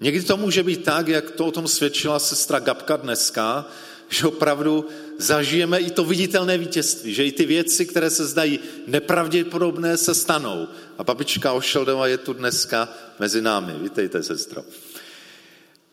Někdy 0.00 0.22
to 0.22 0.36
může 0.36 0.62
být 0.62 0.84
tak, 0.84 1.08
jak 1.08 1.30
to 1.30 1.46
o 1.46 1.50
tom 1.50 1.68
svědčila 1.68 2.18
sestra 2.18 2.58
Gabka 2.58 2.96
dneska, 2.96 3.66
že 4.08 4.26
opravdu 4.26 4.88
zažijeme 5.18 5.78
i 5.78 5.90
to 5.90 6.04
viditelné 6.04 6.58
vítězství, 6.58 7.14
že 7.14 7.24
i 7.24 7.32
ty 7.32 7.46
věci, 7.46 7.86
které 7.86 8.10
se 8.10 8.26
zdají 8.26 8.58
nepravděpodobné, 8.86 9.96
se 9.96 10.14
stanou. 10.14 10.68
A 10.98 11.04
babička 11.04 11.52
Ošeldova 11.52 12.06
je 12.06 12.18
tu 12.18 12.32
dneska 12.32 12.88
mezi 13.18 13.42
námi. 13.42 13.72
Vítejte, 13.82 14.22
sestro. 14.22 14.64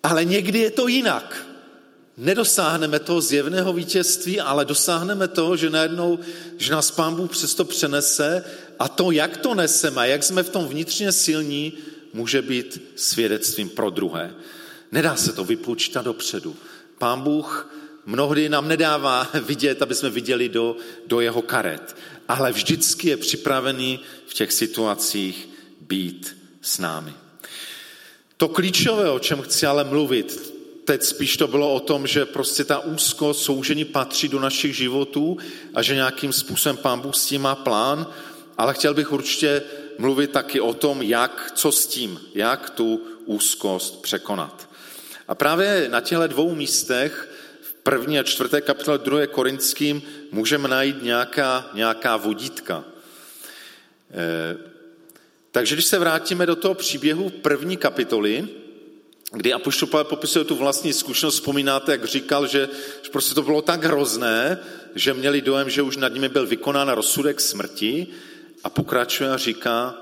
Ale 0.03 0.25
někdy 0.25 0.60
je 0.60 0.72
to 0.72 0.88
jinak. 0.88 1.46
Nedosáhneme 2.17 3.00
toho 3.00 3.22
zjevného 3.22 3.74
vítězství, 3.74 4.39
ale 4.39 4.65
dosáhneme 4.65 5.27
toho, 5.27 5.58
že 5.58 5.70
najednou, 5.70 6.20
že 6.58 6.74
nás 6.74 6.91
Pán 6.91 7.15
Bůh 7.15 7.31
přesto 7.31 7.65
přenese 7.65 8.43
a 8.79 8.88
to, 8.88 9.12
jak 9.12 9.38
to 9.38 9.55
neseme 9.55 10.10
jak 10.10 10.24
jsme 10.24 10.43
v 10.43 10.50
tom 10.50 10.67
vnitřně 10.67 11.12
silní, 11.12 11.74
může 12.13 12.41
být 12.41 12.81
svědectvím 12.95 13.69
pro 13.69 13.89
druhé. 13.89 14.35
Nedá 14.91 15.15
se 15.15 15.33
to 15.33 15.43
vypočítat 15.43 16.05
dopředu. 16.05 16.55
Pán 16.97 17.21
Bůh 17.21 17.73
mnohdy 18.05 18.49
nám 18.49 18.67
nedává 18.67 19.29
vidět, 19.45 19.81
aby 19.81 19.95
jsme 19.95 20.09
viděli 20.09 20.49
do, 20.49 20.75
do 21.07 21.19
jeho 21.19 21.41
karet, 21.41 21.95
ale 22.27 22.51
vždycky 22.51 23.09
je 23.09 23.17
připravený 23.17 23.99
v 24.27 24.33
těch 24.33 24.51
situacích 24.51 25.49
být 25.81 26.37
s 26.61 26.77
námi. 26.77 27.13
To 28.37 28.47
klíčové, 28.47 29.09
o 29.09 29.19
čem 29.19 29.41
chci 29.41 29.65
ale 29.65 29.83
mluvit, 29.83 30.53
teď 30.85 31.03
spíš 31.03 31.37
to 31.37 31.47
bylo 31.47 31.73
o 31.73 31.79
tom, 31.79 32.07
že 32.07 32.25
prostě 32.25 32.63
ta 32.63 32.79
úzko 32.79 33.33
soužení 33.33 33.85
patří 33.85 34.27
do 34.27 34.39
našich 34.39 34.75
životů 34.75 35.37
a 35.73 35.81
že 35.81 35.95
nějakým 35.95 36.33
způsobem 36.33 36.77
Pán 36.77 36.99
Bůh 36.99 37.15
s 37.15 37.25
tím 37.25 37.41
má 37.41 37.55
plán, 37.55 38.07
ale 38.57 38.73
chtěl 38.73 38.93
bych 38.93 39.11
určitě 39.11 39.61
mluvit 39.98 40.31
taky 40.31 40.60
o 40.60 40.74
tom, 40.74 41.01
jak, 41.01 41.51
co 41.55 41.71
s 41.71 41.88
tím, 41.88 42.19
jak 42.36 42.69
tu 42.69 43.01
úzkost 43.25 44.01
překonat. 44.01 44.69
A 45.27 45.36
právě 45.36 45.88
na 45.89 46.01
těchto 46.01 46.27
dvou 46.27 46.55
místech, 46.55 47.29
v 47.62 47.74
první 47.74 48.19
a 48.19 48.24
čtvrté 48.24 48.62
kapitole 48.62 48.98
2. 48.98 49.27
Korinským, 49.27 50.01
můžeme 50.31 50.67
najít 50.67 51.03
nějaká, 51.03 51.69
nějaká 51.74 52.17
vodítka. 52.17 52.83
E, 54.12 54.57
takže 55.51 55.75
když 55.75 55.86
se 55.86 56.00
vrátíme 56.00 56.45
do 56.45 56.55
toho 56.55 56.74
příběhu 56.74 57.29
první 57.29 57.77
kapitoly, 57.77 58.48
kdy 59.31 59.53
Apoštol 59.53 59.89
Pavel 59.89 60.03
popisuje 60.03 60.45
tu 60.45 60.55
vlastní 60.55 60.93
zkušenost, 60.93 61.33
vzpomínáte, 61.33 61.91
jak 61.91 62.05
říkal, 62.05 62.48
že, 62.48 62.69
že 63.01 63.10
prostě 63.12 63.36
to 63.36 63.41
bylo 63.41 63.62
tak 63.62 63.83
hrozné, 63.83 64.60
že 64.95 65.13
měli 65.13 65.41
dojem, 65.41 65.69
že 65.69 65.81
už 65.81 65.98
nad 65.98 66.13
nimi 66.13 66.29
byl 66.29 66.48
vykonán 66.48 66.89
rozsudek 66.89 67.41
smrti 67.41 68.07
a 68.63 68.69
pokračuje 68.69 69.29
a 69.29 69.37
říká, 69.37 69.95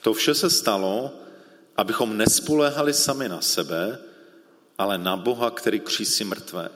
to 0.00 0.14
vše 0.14 0.34
se 0.34 0.50
stalo, 0.50 1.12
abychom 1.76 2.16
nespoléhali 2.16 2.94
sami 2.94 3.28
na 3.28 3.40
sebe, 3.40 3.98
ale 4.78 4.98
na 4.98 5.16
Boha, 5.16 5.50
který 5.50 5.80
křísí 5.80 6.24
mrtvé 6.24 6.70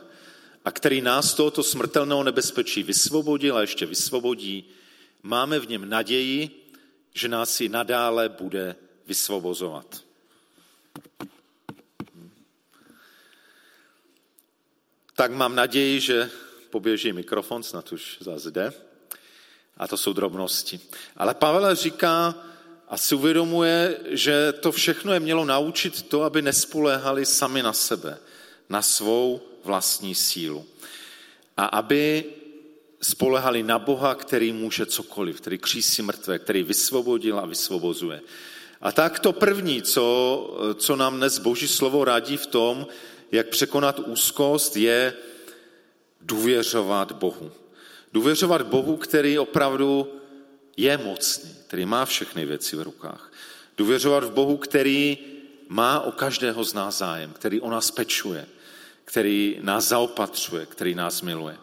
a 0.64 0.70
který 0.70 1.00
nás 1.00 1.34
tohoto 1.34 1.62
smrtelného 1.62 2.22
nebezpečí 2.22 2.82
vysvobodil 2.82 3.56
a 3.56 3.60
ještě 3.60 3.86
vysvobodí. 3.86 4.64
Máme 5.22 5.58
v 5.58 5.68
něm 5.68 5.88
naději, 5.88 6.72
že 7.14 7.28
nás 7.28 7.60
i 7.60 7.68
nadále 7.68 8.28
bude 8.28 8.76
vysvobozovat. 9.06 10.04
Tak 15.14 15.32
mám 15.32 15.54
naději, 15.54 16.00
že 16.00 16.30
poběží 16.70 17.12
mikrofon, 17.12 17.62
snad 17.62 17.92
už 17.92 18.18
zase 18.20 18.50
jde. 18.50 18.72
A 19.78 19.88
to 19.88 19.96
jsou 19.96 20.12
drobnosti. 20.12 20.80
Ale 21.16 21.34
Pavel 21.34 21.74
říká 21.74 22.34
a 22.88 22.96
si 22.96 23.14
uvědomuje, 23.14 23.96
že 24.08 24.52
to 24.52 24.72
všechno 24.72 25.12
je 25.12 25.20
mělo 25.20 25.44
naučit 25.44 26.02
to, 26.02 26.22
aby 26.22 26.42
nespoléhali 26.42 27.26
sami 27.26 27.62
na 27.62 27.72
sebe, 27.72 28.18
na 28.68 28.82
svou 28.82 29.40
vlastní 29.64 30.14
sílu. 30.14 30.66
A 31.56 31.64
aby 31.64 32.24
spolehali 33.02 33.62
na 33.62 33.78
Boha, 33.78 34.14
který 34.14 34.52
může 34.52 34.86
cokoliv, 34.86 35.40
který 35.40 35.58
křísí 35.58 36.02
mrtvé, 36.02 36.38
který 36.38 36.62
vysvobodil 36.62 37.38
a 37.38 37.46
vysvobozuje. 37.46 38.20
A 38.80 38.92
tak 38.92 39.18
to 39.18 39.32
první, 39.32 39.82
co, 39.82 40.74
co 40.74 40.96
nám 40.96 41.16
dnes 41.16 41.38
Boží 41.38 41.68
slovo 41.68 42.04
radí 42.04 42.36
v 42.36 42.46
tom, 42.46 42.86
jak 43.32 43.48
překonat 43.48 43.98
úzkost, 43.98 44.76
je 44.76 45.14
důvěřovat 46.20 47.12
Bohu. 47.12 47.52
Důvěřovat 48.12 48.62
Bohu, 48.62 48.96
který 48.96 49.38
opravdu 49.38 50.20
je 50.76 50.98
mocný, 50.98 51.54
který 51.66 51.86
má 51.86 52.04
všechny 52.04 52.46
věci 52.46 52.76
v 52.76 52.82
rukách. 52.82 53.32
Důvěřovat 53.76 54.24
v 54.24 54.30
Bohu, 54.30 54.56
který 54.56 55.18
má 55.68 56.00
o 56.00 56.12
každého 56.12 56.64
z 56.64 56.74
nás 56.74 56.98
zájem, 56.98 57.32
který 57.32 57.60
o 57.60 57.70
nás 57.70 57.90
pečuje, 57.90 58.46
který 59.04 59.58
nás 59.60 59.88
zaopatřuje, 59.88 60.66
který 60.66 60.94
nás 60.94 61.22
miluje. 61.22 61.56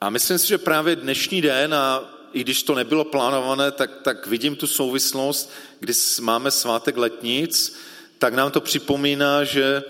A 0.00 0.10
myslím 0.10 0.38
si, 0.38 0.46
že 0.48 0.58
právě 0.58 0.96
dnešní 0.96 1.42
den, 1.42 1.74
a 1.74 2.10
i 2.32 2.40
když 2.40 2.62
to 2.62 2.74
nebylo 2.74 3.04
plánované, 3.04 3.70
tak, 3.70 3.90
tak 4.02 4.26
vidím 4.26 4.56
tu 4.56 4.66
souvislost, 4.66 5.52
kdy 5.80 5.92
máme 6.20 6.50
svátek 6.50 6.96
letnic, 6.96 7.76
tak 8.18 8.34
nám 8.34 8.50
to 8.50 8.60
připomíná, 8.60 9.44
že, 9.44 9.82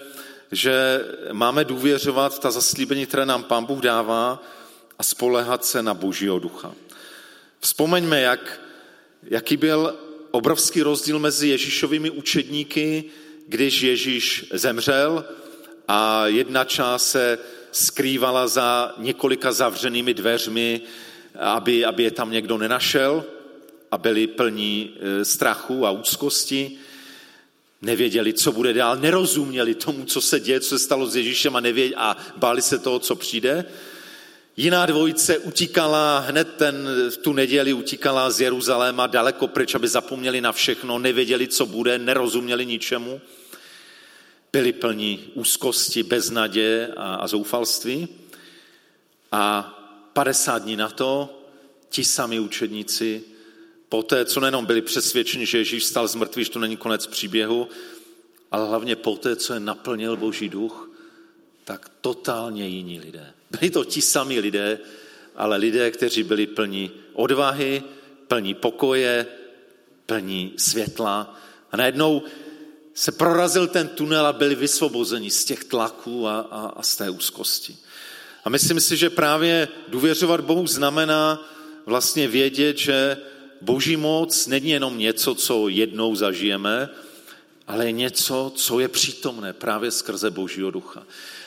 že 0.53 1.01
máme 1.33 1.65
důvěřovat 1.65 2.39
ta 2.39 2.51
zaslíbení, 2.51 3.07
které 3.07 3.27
nám 3.27 3.43
Pán 3.43 3.65
Bůh 3.65 3.81
dává 3.81 4.43
a 4.99 5.03
spolehat 5.03 5.65
se 5.65 5.83
na 5.83 5.95
Božího 5.95 6.39
ducha. 6.39 6.75
Vzpomeňme, 7.61 8.21
jak, 8.21 8.61
jaký 9.23 9.57
byl 9.57 9.95
obrovský 10.31 10.83
rozdíl 10.83 11.19
mezi 11.19 11.49
Ježíšovými 11.49 12.11
učedníky, 12.11 13.05
když 13.49 13.83
Ježíš 13.83 14.47
zemřel 14.53 15.25
a 15.89 16.27
jedna 16.27 16.65
část 16.65 17.11
se 17.11 17.39
skrývala 17.73 18.47
za 18.47 18.95
několika 18.99 19.53
zavřenými 19.53 20.15
dveřmi, 20.15 20.81
aby, 21.39 21.85
aby 21.85 22.03
je 22.03 22.11
tam 22.11 22.31
někdo 22.31 22.59
nenašel 22.59 23.25
a 23.91 23.99
byli 23.99 24.27
plní 24.27 24.91
e, 25.01 25.25
strachu 25.25 25.87
a 25.87 25.91
úzkosti. 25.91 26.79
Nevěděli, 27.83 28.33
co 28.33 28.53
bude 28.53 28.73
dál, 28.73 28.97
nerozuměli 28.97 29.75
tomu, 29.75 30.05
co 30.05 30.21
se 30.21 30.41
děje, 30.41 30.61
co 30.61 30.79
se 30.79 30.85
stalo 30.85 31.07
s 31.07 31.17
Ježíšem 31.17 31.57
a, 31.57 31.61
nevěděli, 31.61 31.95
a 31.95 32.17
báli 32.37 32.63
se 32.63 32.79
toho, 32.79 32.99
co 32.99 33.17
přijde. 33.17 33.65
Jiná 34.57 34.87
dvojice 34.87 35.39
utíkala 35.39 36.19
hned 36.19 36.55
ten, 36.57 36.89
v 37.11 37.17
tu 37.17 37.33
neděli 37.33 37.73
utíkala 37.73 38.31
z 38.31 38.41
Jeruzaléma 38.41 39.07
daleko 39.07 39.49
pryč, 39.49 39.75
aby 39.75 39.89
zapomněli 39.89 40.41
na 40.41 40.53
všechno, 40.53 40.99
nevěděli, 40.99 41.49
co 41.49 41.67
bude, 41.67 41.99
nerozuměli 41.99 42.67
ničemu 42.67 43.21
byli 44.55 44.73
plní 44.73 45.31
úzkosti, 45.35 46.03
beznaděje 46.03 46.95
a, 46.97 47.15
a 47.15 47.27
zoufalství. 47.27 48.09
A 49.33 49.75
50 50.13 50.63
dní 50.63 50.77
na 50.77 50.89
to 50.89 51.41
ti 51.89 52.05
sami 52.05 52.41
učedníci, 52.41 53.23
poté, 53.89 54.25
co 54.25 54.41
nejenom 54.41 54.67
byli 54.67 54.83
přesvědčeni, 54.83 55.47
že 55.47 55.59
Ježíš 55.59 55.85
stal 55.85 56.09
z 56.09 56.15
mrtvých, 56.15 56.47
že 56.47 56.53
to 56.53 56.59
není 56.59 56.77
konec 56.77 57.07
příběhu, 57.07 57.69
ale 58.51 58.69
hlavně 58.69 58.97
poté, 58.97 59.37
co 59.37 59.55
je 59.55 59.61
naplnil 59.61 60.17
Boží 60.17 60.49
duch, 60.49 60.91
tak 61.65 61.91
totálně 62.01 62.69
jiní 62.69 63.01
lidé. 63.01 63.35
Byli 63.59 63.71
to 63.71 63.85
ti 63.85 64.03
sami 64.03 64.41
lidé, 64.41 64.79
ale 65.37 65.57
lidé, 65.57 65.91
kteří 65.91 66.23
byli 66.23 66.47
plní 66.47 66.91
odvahy, 67.13 67.83
plní 68.29 68.55
pokoje, 68.55 69.27
plní 70.07 70.53
světla. 70.57 71.41
A 71.73 71.77
najednou 71.77 72.23
se 72.95 73.13
prorazil 73.13 73.67
ten 73.67 73.89
tunel 73.89 74.27
a 74.27 74.33
byli 74.33 74.55
vysvobozeni 74.55 75.31
z 75.31 75.45
těch 75.45 75.65
tlaků 75.65 76.29
a, 76.29 76.39
a, 76.39 76.67
a 76.77 76.83
z 76.83 76.97
té 76.97 77.11
úzkosti. 77.11 77.77
A 78.45 78.51
myslím 78.51 78.81
si, 78.81 78.97
že 78.97 79.11
právě 79.11 79.69
důvěřovat 79.89 80.41
Bohu 80.41 80.67
znamená 80.67 81.49
vlastně 81.87 82.29
vědět, 82.29 82.79
že 82.79 83.17
boží 83.61 83.97
moc 83.97 84.47
není 84.47 84.71
jenom 84.71 84.99
něco, 84.99 85.35
co 85.35 85.69
jednou 85.69 86.15
zažijeme, 86.15 86.89
ale 87.67 87.87
je 87.87 87.93
něco, 87.93 88.53
co 88.57 88.81
je 88.81 88.89
přítomné 88.89 89.53
právě 89.53 89.91
skrze 89.91 90.31
božího 90.31 90.71
ducha. 90.71 91.03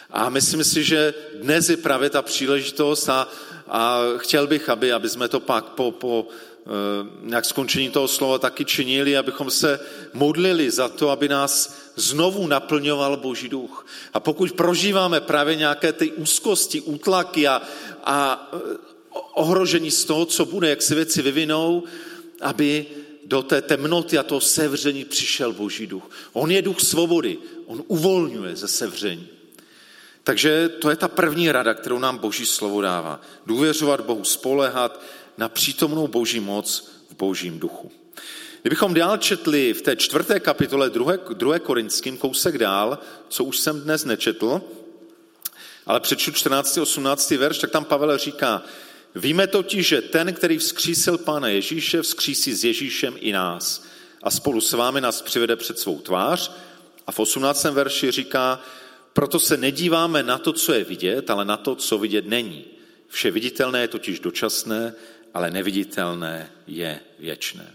A 0.10 0.30
myslím 0.30 0.64
si, 0.64 0.84
že 0.84 1.14
dnes 1.42 1.70
je 1.70 1.78
právě 1.78 2.10
ta 2.10 2.22
příležitost 2.22 3.10
a, 3.10 3.28
a 3.68 4.02
chtěl 4.18 4.48
bych, 4.48 4.70
aby, 4.70 4.94
aby 4.94 5.10
jsme 5.10 5.28
to 5.28 5.40
pak 5.40 5.66
po, 5.66 5.92
po 5.92 6.28
Eh, 6.68 7.08
nějak 7.22 7.46
skončení 7.46 7.90
toho 7.90 8.08
slova 8.08 8.40
taky 8.40 8.66
činili, 8.66 9.18
abychom 9.18 9.52
se 9.52 9.80
modlili 10.14 10.72
za 10.72 10.90
to, 10.90 11.10
aby 11.10 11.30
nás 11.30 11.78
znovu 11.96 12.48
naplňoval 12.48 13.18
Boží 13.18 13.50
duch. 13.50 13.86
A 14.14 14.20
pokud 14.20 14.52
prožíváme 14.52 15.22
právě 15.22 15.56
nějaké 15.56 15.94
ty 15.94 16.12
úzkosti, 16.12 16.82
útlaky 16.82 17.48
a, 17.48 17.62
a 18.04 18.50
eh, 18.54 18.58
ohrožení 19.34 19.92
z 19.92 20.06
toho, 20.06 20.26
co 20.26 20.46
bude, 20.46 20.70
jak 20.70 20.82
se 20.82 20.96
věci 20.96 21.22
vyvinou, 21.22 21.84
aby 22.42 22.86
do 23.26 23.42
té 23.44 23.62
temnoty 23.62 24.18
a 24.18 24.24
toho 24.24 24.42
sevření 24.42 25.06
přišel 25.06 25.54
Boží 25.54 25.88
duch. 25.88 26.10
On 26.34 26.52
je 26.52 26.62
duch 26.62 26.82
svobody, 26.82 27.38
on 27.66 27.84
uvolňuje 27.88 28.56
ze 28.56 28.68
sevření. 28.68 29.37
Takže 30.28 30.70
to 30.70 30.90
je 30.90 30.96
ta 30.96 31.08
první 31.08 31.52
rada, 31.52 31.74
kterou 31.74 32.00
nám 32.00 32.18
Boží 32.18 32.46
slovo 32.46 32.82
dává. 32.82 33.22
Důvěřovat 33.46 34.02
Bohu, 34.02 34.24
spolehat, 34.24 35.02
na 35.38 35.50
přítomnou 35.50 36.08
boží 36.08 36.40
moc 36.40 36.90
v 37.10 37.16
božím 37.16 37.60
duchu. 37.60 37.92
Kdybychom 38.62 38.94
dál 38.94 39.18
četli 39.18 39.74
v 39.74 39.82
té 39.82 39.96
čtvrté 39.96 40.40
kapitole 40.40 40.90
druhé, 40.90 41.20
druhé 41.34 41.60
korinským 41.60 42.18
kousek 42.18 42.58
dál, 42.58 43.00
co 43.30 43.44
už 43.44 43.60
jsem 43.60 43.82
dnes 43.82 44.06
nečetl, 44.06 44.62
ale 45.86 46.00
přečtu 46.00 46.32
14. 46.32 46.78
18. 46.78 47.32
verš, 47.32 47.58
tak 47.58 47.72
tam 47.72 47.86
Pavel 47.86 48.18
říká, 48.18 48.64
víme 49.16 49.48
totiž, 49.48 49.88
že 49.88 50.02
ten, 50.02 50.34
který 50.34 50.58
vzkřísil 50.58 51.18
Pána 51.18 51.48
Ježíše, 51.48 52.02
vzkřísí 52.02 52.54
s 52.54 52.64
Ježíšem 52.64 53.16
i 53.20 53.32
nás 53.32 53.84
a 54.24 54.32
spolu 54.32 54.62
s 54.62 54.74
vámi 54.74 55.02
nás 55.02 55.22
přivede 55.22 55.56
před 55.56 55.80
svou 55.80 56.00
tvář. 56.00 56.52
A 57.08 57.12
v 57.12 57.20
18. 57.20 57.64
verši 57.64 58.12
říká, 58.12 58.60
proto 59.18 59.40
se 59.40 59.58
nedíváme 59.58 60.24
na 60.24 60.38
to, 60.38 60.54
co 60.54 60.74
je 60.74 60.84
vidět, 60.84 61.30
ale 61.30 61.46
na 61.46 61.58
to, 61.58 61.76
co 61.76 61.98
vidět 61.98 62.28
není. 62.28 62.66
Vše 63.08 63.32
viditelné 63.32 63.82
je 63.82 63.88
totiž 63.88 64.20
dočasné 64.20 64.94
ale 65.34 65.52
neviditelné 65.52 66.52
je 66.68 67.00
věčné. 67.20 67.74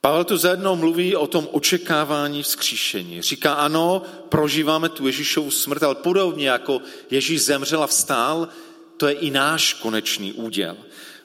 Pavel 0.00 0.24
tu 0.24 0.36
zajednou 0.36 0.76
mluví 0.76 1.16
o 1.16 1.26
tom 1.26 1.48
očekávání 1.52 2.42
vzkříšení. 2.42 3.22
Říká, 3.22 3.52
ano, 3.52 4.02
prožíváme 4.28 4.88
tu 4.88 5.06
Ježíšovu 5.06 5.50
smrt, 5.50 5.82
ale 5.82 5.94
podobně 5.94 6.48
jako 6.48 6.80
Ježíš 7.10 7.42
zemřel 7.42 7.82
a 7.82 7.86
vstál, 7.86 8.48
to 8.96 9.08
je 9.08 9.14
i 9.14 9.30
náš 9.30 9.72
konečný 9.72 10.32
úděl. 10.32 10.76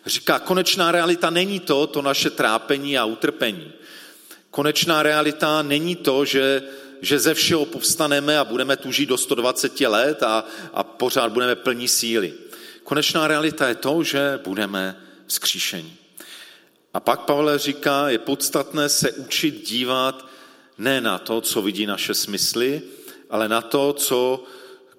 Říká, 0.06 0.40
konečná 0.40 0.92
realita 0.92 1.30
není 1.30 1.60
to, 1.60 1.88
to 1.88 2.02
naše 2.02 2.30
trápení 2.30 2.98
a 2.98 3.06
utrpení. 3.06 3.72
Konečná 4.50 5.04
realita 5.04 5.62
není 5.62 5.96
to, 5.96 6.26
že, 6.26 6.64
že 7.04 7.20
ze 7.20 7.34
všeho 7.34 7.66
povstaneme 7.66 8.40
a 8.40 8.46
budeme 8.46 8.78
tu 8.78 8.92
žít 8.92 9.06
do 9.06 9.18
120 9.18 9.82
let 9.82 10.24
a, 10.24 10.46
a 10.74 10.84
pořád 10.84 11.32
budeme 11.32 11.56
plní 11.56 11.88
síly. 11.88 12.34
Konečná 12.84 13.28
realita 13.28 13.68
je 13.68 13.76
to, 13.76 14.04
že 14.04 14.40
budeme 14.44 14.98
vzkříšení. 15.28 15.96
A 16.94 17.00
pak 17.00 17.20
Pavel 17.20 17.58
říká, 17.58 18.10
je 18.10 18.20
podstatné 18.20 18.90
se 18.90 19.12
učit 19.12 19.68
dívat 19.68 20.26
ne 20.78 21.02
na 21.02 21.18
to, 21.18 21.42
co 21.42 21.62
vidí 21.62 21.86
naše 21.86 22.14
smysly, 22.14 22.82
ale 23.30 23.50
na 23.50 23.62
to, 23.62 23.94
co, 23.94 24.44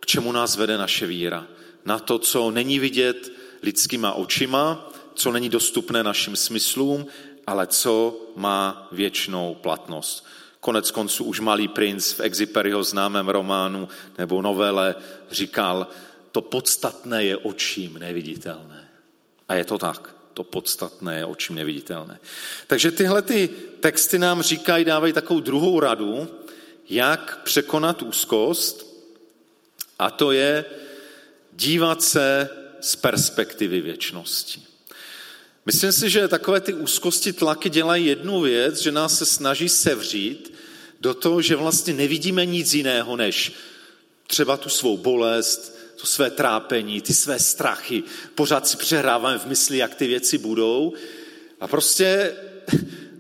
k 0.01 0.07
čemu 0.07 0.33
nás 0.33 0.57
vede 0.57 0.79
naše 0.79 1.07
víra. 1.07 1.47
Na 1.85 1.99
to, 1.99 2.19
co 2.19 2.51
není 2.51 2.79
vidět 2.79 3.33
lidskýma 3.63 4.13
očima, 4.13 4.93
co 5.15 5.33
není 5.33 5.49
dostupné 5.49 6.03
našim 6.03 6.37
smyslům, 6.37 7.07
ale 7.47 7.67
co 7.67 8.21
má 8.37 8.89
věčnou 8.93 9.55
platnost. 9.55 10.27
Konec 10.65 10.91
konců 10.91 11.25
už 11.25 11.41
malý 11.41 11.69
princ 11.69 12.13
v 12.13 12.21
Exiperiho 12.21 12.85
známém 12.85 13.29
románu 13.29 13.89
nebo 14.19 14.43
novele 14.43 14.95
říkal, 15.31 15.87
to 16.33 16.41
podstatné 16.41 17.25
je 17.25 17.37
očím 17.37 17.99
neviditelné. 17.99 18.89
A 19.49 19.55
je 19.55 19.65
to 19.65 19.79
tak. 19.79 20.15
To 20.35 20.45
podstatné 20.45 21.19
je 21.19 21.25
očím 21.25 21.57
neviditelné. 21.57 22.19
Takže 22.67 22.91
tyhle 22.91 23.23
ty 23.23 23.49
texty 23.81 24.19
nám 24.19 24.43
říkají, 24.43 24.85
dávají 24.85 25.13
takovou 25.13 25.41
druhou 25.41 25.81
radu, 25.81 26.29
jak 26.91 27.41
překonat 27.45 28.03
úzkost, 28.03 28.87
a 29.99 30.11
to 30.11 30.33
je 30.33 30.65
dívat 31.53 32.03
se 32.03 32.49
z 32.81 32.97
perspektivy 32.97 33.81
věčnosti. 33.81 34.63
Myslím 35.67 35.93
si, 35.93 36.11
že 36.11 36.29
takové 36.29 36.61
ty 36.61 36.75
úzkosti, 36.75 37.33
tlaky 37.33 37.71
dělají 37.71 38.07
jednu 38.07 38.41
věc, 38.41 38.81
že 38.81 38.93
nás 38.93 39.19
se 39.19 39.27
snaží 39.27 39.69
sevřít 39.69 40.54
do 41.05 41.15
toho, 41.15 41.43
že 41.43 41.57
vlastně 41.57 41.93
nevidíme 41.93 42.47
nic 42.47 42.75
jiného, 42.75 43.17
než 43.17 43.53
třeba 44.27 44.57
tu 44.57 44.69
svou 44.69 44.97
bolest, 44.97 45.77
to 46.01 46.07
své 46.07 46.31
trápení, 46.31 47.01
ty 47.01 47.15
své 47.15 47.39
strachy. 47.39 48.03
Pořád 48.35 48.69
si 48.69 48.77
přehráváme 48.77 49.39
v 49.39 49.47
mysli, 49.47 49.79
jak 49.79 49.95
ty 49.95 50.07
věci 50.07 50.39
budou. 50.39 50.93
A 51.61 51.69
prostě 51.69 52.33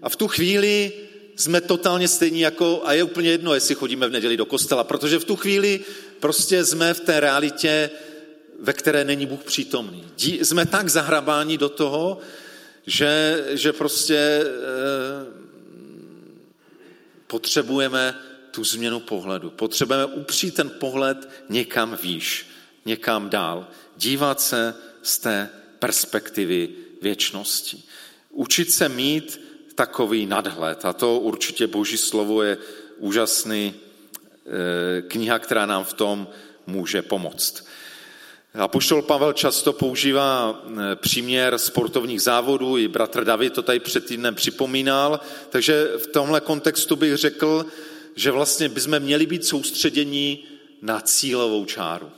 a 0.02 0.08
v 0.08 0.16
tu 0.16 0.28
chvíli 0.28 0.92
jsme 1.36 1.60
totálně 1.60 2.08
stejní 2.08 2.40
jako, 2.40 2.82
a 2.84 2.92
je 2.92 3.02
úplně 3.02 3.30
jedno, 3.30 3.54
jestli 3.54 3.74
chodíme 3.74 4.08
v 4.08 4.12
neděli 4.12 4.36
do 4.36 4.46
kostela, 4.46 4.84
protože 4.84 5.18
v 5.18 5.24
tu 5.24 5.36
chvíli 5.36 5.80
prostě 6.20 6.64
jsme 6.64 6.94
v 6.94 7.00
té 7.00 7.20
realitě, 7.20 7.90
ve 8.60 8.72
které 8.72 9.04
není 9.04 9.26
Bůh 9.26 9.44
přítomný. 9.44 10.04
Jsme 10.16 10.66
tak 10.66 10.88
zahrabáni 10.88 11.58
do 11.58 11.68
toho, 11.68 12.18
že, 12.86 13.44
že 13.50 13.72
prostě 13.72 14.16
e, 14.16 14.44
potřebujeme 17.34 18.14
tu 18.50 18.64
změnu 18.64 19.00
pohledu. 19.00 19.50
Potřebujeme 19.50 20.04
upřít 20.04 20.54
ten 20.54 20.70
pohled 20.70 21.28
někam 21.48 21.98
výš, 22.02 22.46
někam 22.84 23.30
dál. 23.30 23.66
Dívat 23.96 24.40
se 24.40 24.74
z 25.02 25.18
té 25.18 25.50
perspektivy 25.78 26.68
věčnosti. 27.02 27.82
Učit 28.30 28.70
se 28.72 28.88
mít 28.88 29.40
takový 29.74 30.26
nadhled. 30.26 30.84
A 30.84 30.92
to 30.92 31.18
určitě 31.18 31.66
Boží 31.66 31.96
slovo 31.96 32.42
je 32.42 32.58
úžasný 32.98 33.74
e, 33.74 35.02
kniha, 35.02 35.38
která 35.38 35.66
nám 35.66 35.84
v 35.84 35.92
tom 35.92 36.28
může 36.66 37.02
pomoct. 37.02 37.66
A 38.54 38.68
poštol 38.68 39.02
Pavel 39.02 39.32
často 39.32 39.72
používá 39.72 40.62
e, 40.92 40.96
příměr 40.96 41.58
sportovních 41.58 42.22
závodů, 42.22 42.78
i 42.78 42.88
bratr 42.88 43.24
David 43.24 43.52
to 43.52 43.62
tady 43.62 43.80
před 43.80 44.06
týdnem 44.06 44.34
připomínal, 44.34 45.20
takže 45.50 45.90
v 45.98 46.06
tomhle 46.06 46.40
kontextu 46.40 46.96
bych 46.96 47.16
řekl, 47.16 47.66
že 48.16 48.30
vlastně 48.30 48.68
bychom 48.68 49.00
měli 49.00 49.26
být 49.26 49.46
soustředění 49.46 50.44
na 50.82 51.00
cílovou 51.00 51.64
čáru. 51.64 52.10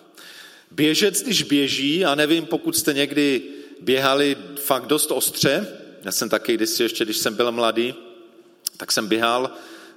Běžec, 0.70 1.22
když 1.22 1.42
běží, 1.42 2.04
a 2.04 2.14
nevím, 2.14 2.46
pokud 2.46 2.76
jste 2.76 2.92
někdy 2.92 3.42
běhali 3.80 4.36
fakt 4.56 4.86
dost 4.86 5.10
ostře, 5.10 5.78
já 6.04 6.12
jsem 6.12 6.28
taky 6.28 6.54
když 6.54 6.80
ještě, 6.80 7.04
když 7.04 7.16
jsem 7.16 7.34
byl 7.34 7.52
mladý, 7.52 7.94
tak 8.76 8.92
jsem 8.92 9.06
běhal 9.06 9.50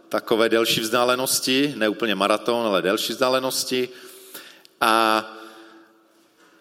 takové 0.09 0.49
delší 0.49 0.81
vzdálenosti, 0.81 1.73
ne 1.77 1.89
úplně 1.89 2.15
maraton, 2.15 2.65
ale 2.65 2.81
delší 2.81 3.13
vzdálenosti. 3.13 3.89
A, 4.81 5.35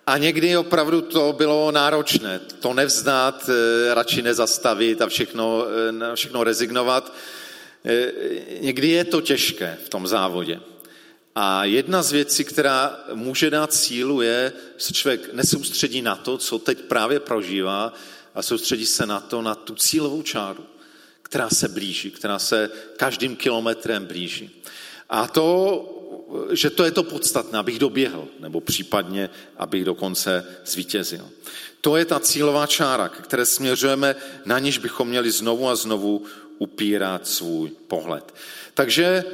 a 0.08 0.18
někdy 0.18 0.56
opravdu 0.56 1.00
to 1.00 1.32
bylo 1.32 1.72
náročné. 1.72 2.40
To 2.60 2.74
nevzdát, 2.74 3.50
eh, 3.50 3.94
radši 3.94 4.22
nezastavit 4.22 5.02
a 5.02 5.08
všechno, 5.08 5.64
eh, 6.12 6.16
všechno 6.16 6.44
rezignovat. 6.44 7.12
Eh, 7.84 8.12
někdy 8.60 8.88
je 8.88 9.04
to 9.04 9.20
těžké 9.20 9.78
v 9.84 9.88
tom 9.88 10.06
závodě. 10.06 10.60
A 11.34 11.64
jedna 11.64 12.02
z 12.02 12.12
věcí, 12.12 12.44
která 12.44 13.00
může 13.14 13.50
dát 13.50 13.74
sílu, 13.74 14.22
je, 14.22 14.52
že 14.76 14.84
se 14.84 14.92
člověk 14.92 15.34
nesoustředí 15.34 16.02
na 16.02 16.16
to, 16.16 16.38
co 16.38 16.58
teď 16.58 16.78
právě 16.78 17.20
prožívá, 17.20 17.92
a 18.34 18.42
soustředí 18.42 18.86
se 18.86 19.06
na 19.06 19.20
to, 19.20 19.42
na 19.42 19.54
tu 19.54 19.74
cílovou 19.74 20.22
čáru, 20.22 20.64
která 21.22 21.50
se 21.50 21.68
blíží, 21.68 22.10
která 22.10 22.38
se 22.38 22.70
každým 22.96 23.36
kilometrem 23.36 24.06
blíží. 24.06 24.62
A 25.08 25.26
to, 25.26 25.97
že 26.50 26.70
to 26.70 26.84
je 26.84 26.90
to 26.90 27.02
podstatné, 27.02 27.58
abych 27.58 27.78
doběhl, 27.78 28.28
nebo 28.40 28.60
případně, 28.60 29.30
abych 29.56 29.84
dokonce 29.84 30.44
zvítězil. 30.66 31.28
To 31.80 31.96
je 31.96 32.04
ta 32.04 32.20
cílová 32.20 32.66
čára, 32.66 33.08
které 33.08 33.46
směřujeme, 33.46 34.16
na 34.44 34.58
níž 34.58 34.78
bychom 34.78 35.08
měli 35.08 35.30
znovu 35.30 35.68
a 35.68 35.76
znovu 35.76 36.24
upírat 36.58 37.26
svůj 37.26 37.70
pohled. 37.88 38.34
Takže 38.74 39.04
e, 39.04 39.24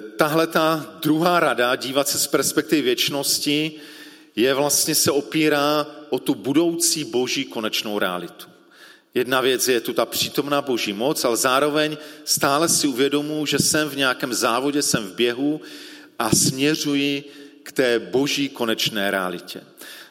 tahle 0.00 0.46
ta 0.46 0.98
druhá 1.02 1.40
rada, 1.40 1.76
dívat 1.76 2.08
se 2.08 2.18
z 2.18 2.26
perspektivy 2.26 2.82
věčnosti, 2.82 3.72
je 4.36 4.54
vlastně 4.54 4.94
se 4.94 5.10
opírá 5.10 5.86
o 6.10 6.18
tu 6.18 6.34
budoucí 6.34 7.04
boží 7.04 7.44
konečnou 7.44 7.98
realitu. 7.98 8.53
Jedna 9.14 9.40
věc 9.40 9.68
je 9.68 9.80
tu 9.80 9.92
ta 9.92 10.06
přítomná 10.06 10.62
boží 10.62 10.92
moc, 10.92 11.24
ale 11.24 11.36
zároveň 11.36 11.96
stále 12.24 12.68
si 12.68 12.86
uvědomuji, 12.86 13.46
že 13.46 13.58
jsem 13.58 13.88
v 13.88 13.96
nějakém 13.96 14.34
závodě, 14.34 14.82
jsem 14.82 15.04
v 15.06 15.14
běhu 15.14 15.60
a 16.18 16.30
směřuji 16.36 17.24
k 17.62 17.72
té 17.72 17.98
boží 17.98 18.48
konečné 18.48 19.10
realitě. 19.10 19.60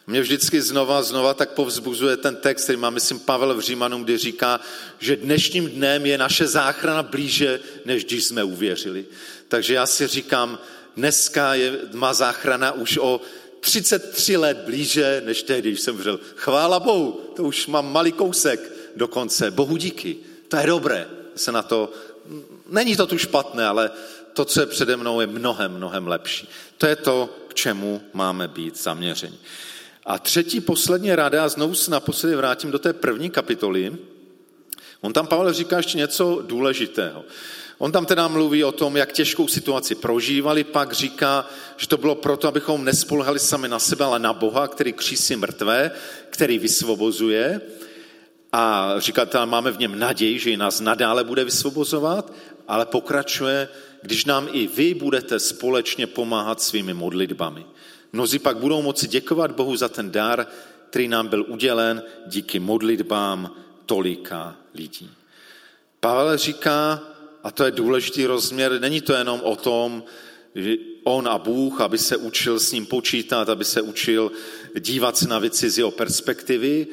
Mě 0.07 0.21
vždycky 0.21 0.61
znova, 0.61 1.03
znova 1.03 1.33
tak 1.33 1.51
povzbuzuje 1.51 2.17
ten 2.17 2.35
text, 2.35 2.63
který 2.63 2.77
má, 2.77 2.89
myslím, 2.89 3.19
Pavel 3.19 3.55
v 3.55 3.59
Římanům, 3.59 4.03
kdy 4.03 4.17
říká, 4.17 4.59
že 4.99 5.15
dnešním 5.15 5.69
dnem 5.69 6.05
je 6.05 6.17
naše 6.17 6.47
záchrana 6.47 7.03
blíže, 7.03 7.59
než 7.85 8.05
když 8.05 8.23
jsme 8.23 8.43
uvěřili. 8.43 9.05
Takže 9.47 9.73
já 9.73 9.85
si 9.85 10.07
říkám, 10.07 10.59
dneska 10.95 11.53
je, 11.55 11.79
má 11.93 12.13
záchrana 12.13 12.71
už 12.71 12.97
o 12.97 13.21
33 13.59 14.37
let 14.37 14.57
blíže, 14.65 15.21
než 15.25 15.43
tehdy, 15.43 15.69
když 15.69 15.81
jsem 15.81 15.97
vřel. 15.97 16.19
Chvála 16.35 16.79
Bohu, 16.79 17.31
to 17.35 17.43
už 17.43 17.67
mám 17.67 17.91
malý 17.91 18.11
kousek 18.11 18.72
dokonce. 18.95 19.51
Bohu 19.51 19.77
díky, 19.77 20.15
to 20.47 20.57
je 20.57 20.67
dobré. 20.67 21.07
Se 21.35 21.51
na 21.51 21.61
to, 21.61 21.91
není 22.69 22.95
to 22.95 23.07
tu 23.07 23.17
špatné, 23.17 23.65
ale 23.67 23.91
to, 24.33 24.45
co 24.45 24.59
je 24.59 24.65
přede 24.65 24.97
mnou, 24.97 25.21
je 25.21 25.27
mnohem, 25.27 25.71
mnohem 25.71 26.07
lepší. 26.07 26.49
To 26.77 26.87
je 26.87 26.95
to, 26.95 27.29
k 27.47 27.53
čemu 27.53 28.01
máme 28.13 28.47
být 28.47 28.83
zaměřeni. 28.83 29.37
A 30.05 30.19
třetí, 30.19 30.61
poslední 30.61 31.15
rada, 31.15 31.45
a 31.45 31.49
znovu 31.49 31.75
se 31.75 31.91
naposledy 31.91 32.35
vrátím 32.35 32.71
do 32.71 32.79
té 32.79 32.93
první 32.93 33.29
kapitoly, 33.29 33.97
on 35.01 35.13
tam 35.13 35.27
Pavel 35.27 35.53
říká 35.53 35.77
ještě 35.77 35.97
něco 35.97 36.43
důležitého. 36.47 37.23
On 37.77 37.91
tam 37.91 38.05
teda 38.05 38.27
mluví 38.27 38.63
o 38.63 38.71
tom, 38.71 38.97
jak 38.97 39.11
těžkou 39.11 39.47
situaci 39.47 39.95
prožívali, 39.95 40.63
pak 40.63 40.93
říká, 40.93 41.49
že 41.77 41.87
to 41.87 41.97
bylo 41.97 42.15
proto, 42.15 42.47
abychom 42.47 42.85
nespolhali 42.85 43.39
sami 43.39 43.67
na 43.67 43.79
sebe, 43.79 44.05
ale 44.05 44.19
na 44.19 44.33
Boha, 44.33 44.67
který 44.67 44.93
křísí 44.93 45.35
mrtvé, 45.35 45.91
který 46.29 46.59
vysvobozuje. 46.59 47.61
A 48.53 48.93
říká, 48.97 49.45
máme 49.45 49.71
v 49.71 49.79
něm 49.79 49.99
naději, 49.99 50.39
že 50.39 50.57
nás 50.57 50.79
nadále 50.79 51.23
bude 51.23 51.43
vysvobozovat, 51.43 52.33
ale 52.67 52.85
pokračuje, 52.85 53.69
když 54.01 54.25
nám 54.25 54.47
i 54.51 54.67
vy 54.67 54.93
budete 54.93 55.39
společně 55.39 56.07
pomáhat 56.07 56.61
svými 56.61 56.93
modlitbami. 56.93 57.65
Mnozí 58.13 58.39
pak 58.39 58.57
budou 58.57 58.81
moci 58.81 59.07
děkovat 59.07 59.51
Bohu 59.51 59.75
za 59.75 59.89
ten 59.89 60.11
dar, 60.11 60.47
který 60.89 61.07
nám 61.07 61.27
byl 61.27 61.45
udělen 61.47 62.03
díky 62.27 62.59
modlitbám 62.59 63.51
tolika 63.85 64.55
lidí. 64.73 65.09
Pavel 65.99 66.37
říká, 66.37 67.01
a 67.43 67.51
to 67.51 67.65
je 67.65 67.71
důležitý 67.71 68.25
rozměr, 68.25 68.81
není 68.81 69.01
to 69.01 69.13
jenom 69.13 69.41
o 69.43 69.55
tom, 69.55 70.03
že 70.55 70.75
on 71.03 71.27
a 71.27 71.37
Bůh, 71.37 71.81
aby 71.81 71.97
se 71.97 72.17
učil 72.17 72.59
s 72.59 72.71
ním 72.71 72.85
počítat, 72.85 73.49
aby 73.49 73.65
se 73.65 73.81
učil 73.81 74.31
dívat 74.79 75.17
se 75.17 75.27
na 75.27 75.39
věci 75.39 75.69
z 75.69 75.77
jeho 75.77 75.91
perspektivy, 75.91 76.87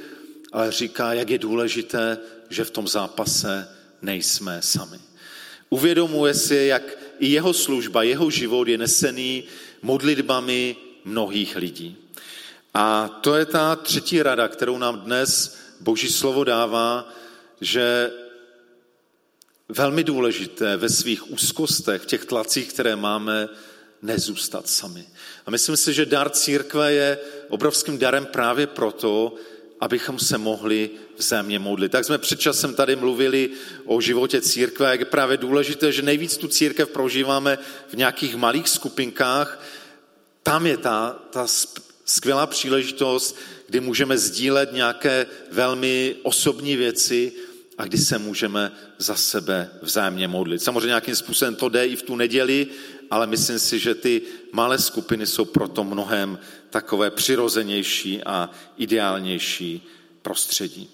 ale 0.52 0.72
říká, 0.72 1.12
jak 1.12 1.30
je 1.30 1.38
důležité, 1.38 2.18
že 2.50 2.64
v 2.64 2.70
tom 2.70 2.88
zápase 2.88 3.68
nejsme 4.02 4.62
sami. 4.62 4.98
Uvědomuje 5.70 6.34
si, 6.34 6.54
jak 6.54 6.82
i 7.18 7.28
jeho 7.28 7.52
služba, 7.52 8.02
jeho 8.02 8.30
život 8.30 8.68
je 8.68 8.78
nesený 8.78 9.44
modlitbami 9.82 10.76
mnohých 11.04 11.56
lidí. 11.56 11.96
A 12.74 13.08
to 13.08 13.34
je 13.36 13.46
ta 13.46 13.76
třetí 13.76 14.22
rada, 14.22 14.48
kterou 14.48 14.78
nám 14.78 15.00
dnes 15.00 15.58
Boží 15.80 16.08
slovo 16.08 16.44
dává, 16.44 17.12
že 17.60 18.10
velmi 19.68 20.04
důležité 20.04 20.76
ve 20.76 20.88
svých 20.88 21.30
úzkostech, 21.30 22.02
v 22.02 22.06
těch 22.06 22.24
tlacích, 22.24 22.72
které 22.72 22.96
máme, 22.96 23.48
nezůstat 24.02 24.68
sami. 24.68 25.06
A 25.46 25.50
myslím 25.50 25.76
si, 25.76 25.92
že 25.92 26.06
dar 26.06 26.30
církve 26.30 26.92
je 26.92 27.18
obrovským 27.48 27.98
darem 27.98 28.26
právě 28.26 28.66
proto, 28.66 29.34
abychom 29.80 30.18
se 30.18 30.38
mohli 30.38 30.90
vzájemně 31.16 31.58
modlit. 31.58 31.92
Tak 31.92 32.04
jsme 32.04 32.18
před 32.18 32.40
časem 32.40 32.74
tady 32.74 32.96
mluvili 32.96 33.50
o 33.84 34.00
životě 34.00 34.40
církve, 34.40 34.90
jak 34.90 35.00
je 35.00 35.06
právě 35.06 35.36
důležité, 35.36 35.92
že 35.92 36.02
nejvíc 36.02 36.36
tu 36.36 36.48
církev 36.48 36.88
prožíváme 36.88 37.58
v 37.88 37.94
nějakých 37.94 38.36
malých 38.36 38.68
skupinkách. 38.68 39.64
Tam 40.42 40.66
je 40.66 40.76
ta, 40.76 41.22
ta 41.30 41.46
skvělá 42.04 42.46
příležitost, 42.46 43.38
kdy 43.68 43.80
můžeme 43.80 44.18
sdílet 44.18 44.72
nějaké 44.72 45.26
velmi 45.52 46.16
osobní 46.22 46.76
věci, 46.76 47.32
a 47.78 47.84
kdy 47.84 47.98
se 47.98 48.18
můžeme 48.18 48.72
za 48.98 49.14
sebe 49.14 49.70
vzájemně 49.82 50.28
modlit. 50.28 50.62
Samozřejmě 50.62 50.86
nějakým 50.86 51.16
způsobem 51.16 51.54
to 51.54 51.68
jde 51.68 51.86
i 51.86 51.96
v 51.96 52.02
tu 52.02 52.16
neděli, 52.16 52.66
ale 53.10 53.26
myslím 53.26 53.58
si, 53.58 53.78
že 53.78 53.94
ty 53.94 54.22
malé 54.52 54.78
skupiny 54.78 55.26
jsou 55.26 55.44
proto 55.44 55.84
mnohem 55.84 56.38
takové 56.70 57.10
přirozenější 57.10 58.24
a 58.24 58.50
ideálnější 58.76 59.88
prostředí. 60.22 60.90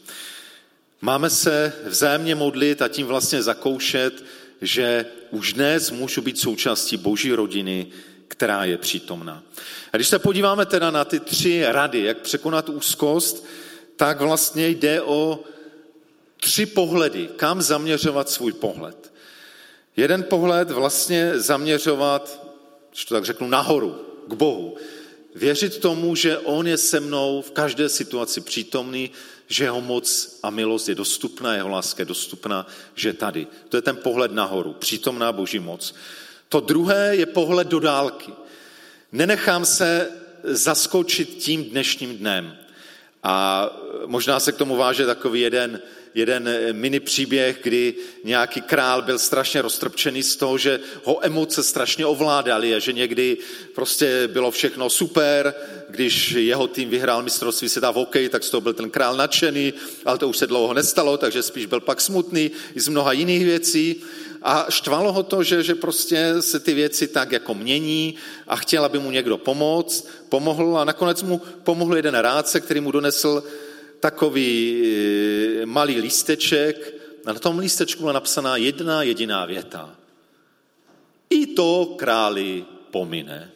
Máme 1.00 1.30
se 1.30 1.72
vzájemně 1.86 2.34
modlit 2.34 2.82
a 2.82 2.88
tím 2.88 3.06
vlastně 3.06 3.42
zakoušet, 3.42 4.24
že 4.62 5.06
už 5.30 5.52
dnes 5.52 5.90
můžu 5.90 6.22
být 6.22 6.38
součástí 6.38 6.96
boží 6.96 7.32
rodiny, 7.32 7.86
která 8.28 8.64
je 8.64 8.78
přítomná. 8.78 9.42
A 9.92 9.96
když 9.96 10.08
se 10.08 10.18
podíváme 10.18 10.66
teda 10.66 10.90
na 10.90 11.04
ty 11.04 11.20
tři 11.20 11.64
rady, 11.66 12.02
jak 12.04 12.18
překonat 12.18 12.68
úzkost, 12.68 13.46
tak 13.96 14.20
vlastně 14.20 14.68
jde 14.68 15.02
o 15.02 15.40
tři 16.40 16.66
pohledy, 16.66 17.28
kam 17.36 17.62
zaměřovat 17.62 18.30
svůj 18.30 18.52
pohled. 18.52 19.12
Jeden 19.96 20.22
pohled 20.22 20.70
vlastně 20.70 21.40
zaměřovat, 21.40 22.45
když 22.96 23.04
to 23.04 23.14
tak 23.14 23.24
řeknu, 23.24 23.48
nahoru, 23.48 23.96
k 24.26 24.32
Bohu. 24.32 24.76
věřit 25.34 25.78
tomu, 25.78 26.14
že 26.14 26.38
on 26.38 26.66
je 26.66 26.76
se 26.76 27.00
mnou 27.00 27.42
v 27.42 27.50
každé 27.50 27.88
situaci 27.88 28.40
přítomný, 28.40 29.10
že 29.46 29.64
jeho 29.64 29.80
moc 29.80 30.38
a 30.42 30.50
milost 30.50 30.88
je 30.88 30.94
dostupná, 30.94 31.54
jeho 31.54 31.68
láska 31.68 32.00
je 32.00 32.06
dostupná, 32.06 32.66
že 32.94 33.08
je 33.08 33.12
tady. 33.12 33.46
To 33.68 33.76
je 33.76 33.82
ten 33.82 33.96
pohled 33.96 34.32
nahoru, 34.32 34.72
přítomná 34.72 35.32
boží 35.32 35.58
moc. 35.58 35.94
To 36.48 36.60
druhé 36.60 37.16
je 37.16 37.26
pohled 37.26 37.68
do 37.68 37.80
dálky. 37.80 38.32
Nenechám 39.12 39.64
se 39.64 40.10
zaskočit 40.44 41.28
tím 41.28 41.64
dnešním 41.64 42.16
dnem. 42.16 42.56
A 43.22 43.66
možná 44.06 44.40
se 44.40 44.52
k 44.52 44.56
tomu 44.56 44.76
váže 44.76 45.06
takový 45.06 45.40
jeden, 45.40 45.80
jeden 46.16 46.50
mini 46.72 47.00
příběh, 47.00 47.58
kdy 47.62 47.94
nějaký 48.24 48.60
král 48.60 49.02
byl 49.02 49.18
strašně 49.18 49.62
roztrpčený 49.62 50.22
z 50.22 50.36
toho, 50.36 50.58
že 50.58 50.80
ho 51.04 51.26
emoce 51.26 51.62
strašně 51.62 52.06
ovládaly 52.06 52.74
a 52.74 52.78
že 52.78 52.92
někdy 52.92 53.36
prostě 53.74 54.28
bylo 54.28 54.50
všechno 54.50 54.90
super, 54.90 55.54
když 55.88 56.30
jeho 56.30 56.66
tým 56.66 56.90
vyhrál 56.90 57.22
mistrovství 57.22 57.68
světa 57.68 57.90
v 57.90 57.94
hokeji, 57.94 58.28
tak 58.28 58.44
z 58.44 58.50
toho 58.50 58.60
byl 58.60 58.72
ten 58.72 58.90
král 58.90 59.16
nadšený, 59.16 59.72
ale 60.04 60.18
to 60.18 60.28
už 60.28 60.36
se 60.36 60.46
dlouho 60.46 60.74
nestalo, 60.74 61.16
takže 61.16 61.42
spíš 61.42 61.66
byl 61.66 61.80
pak 61.80 62.00
smutný 62.00 62.50
i 62.74 62.80
z 62.80 62.88
mnoha 62.88 63.12
jiných 63.12 63.44
věcí. 63.44 63.96
A 64.42 64.66
štvalo 64.68 65.12
ho 65.12 65.22
to, 65.22 65.42
že, 65.42 65.62
že 65.62 65.74
prostě 65.74 66.34
se 66.40 66.60
ty 66.60 66.74
věci 66.74 67.08
tak 67.08 67.32
jako 67.32 67.54
mění 67.54 68.14
a 68.46 68.56
chtěl, 68.56 68.84
aby 68.84 68.98
mu 68.98 69.10
někdo 69.10 69.38
pomoct, 69.38 70.08
pomohl 70.28 70.78
a 70.78 70.84
nakonec 70.84 71.22
mu 71.22 71.40
pomohl 71.64 71.96
jeden 71.96 72.14
rádce, 72.14 72.60
který 72.60 72.80
mu 72.80 72.90
donesl 72.90 73.42
takový 74.00 74.82
e, 75.62 75.66
malý 75.66 76.00
lísteček. 76.00 76.94
Na 77.26 77.34
tom 77.34 77.58
lístečku 77.58 78.00
byla 78.00 78.12
napsaná 78.12 78.56
jedna 78.56 79.02
jediná 79.02 79.44
věta. 79.44 79.96
I 81.30 81.46
to 81.46 81.94
králi 81.98 82.64
pomine. 82.90 83.50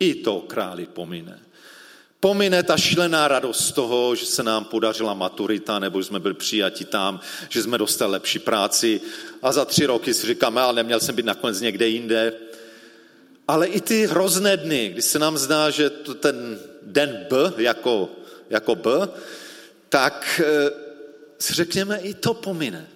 I 0.00 0.14
to 0.14 0.40
králi 0.40 0.86
pomine. 0.86 1.40
Pomine 2.20 2.62
ta 2.62 2.76
šílená 2.76 3.28
radost 3.28 3.60
z 3.60 3.72
toho, 3.72 4.14
že 4.14 4.26
se 4.26 4.42
nám 4.42 4.64
podařila 4.64 5.14
maturita, 5.14 5.78
nebo 5.78 6.02
jsme 6.02 6.20
byli 6.20 6.34
přijati 6.34 6.84
tam, 6.84 7.20
že 7.48 7.62
jsme 7.62 7.78
dostali 7.78 8.12
lepší 8.12 8.38
práci 8.38 9.00
a 9.42 9.52
za 9.52 9.64
tři 9.64 9.86
roky 9.86 10.14
si 10.14 10.26
říkáme, 10.26 10.60
ale 10.60 10.74
neměl 10.74 11.00
jsem 11.00 11.14
být 11.14 11.26
nakonec 11.26 11.60
někde 11.60 11.88
jinde. 11.88 12.32
Ale 13.48 13.66
i 13.66 13.80
ty 13.80 14.06
hrozné 14.06 14.56
dny, 14.56 14.88
kdy 14.88 15.02
se 15.02 15.18
nám 15.18 15.38
zdá, 15.38 15.70
že 15.70 15.90
ten 15.90 16.58
den 16.82 17.26
B 17.30 17.52
jako, 17.56 18.10
jako 18.50 18.74
B, 18.74 18.90
tak 19.88 20.40
eh, 20.44 20.70
si 21.38 21.54
řekněme, 21.54 21.98
i 21.98 22.14
to 22.14 22.34
pomine. 22.34 22.88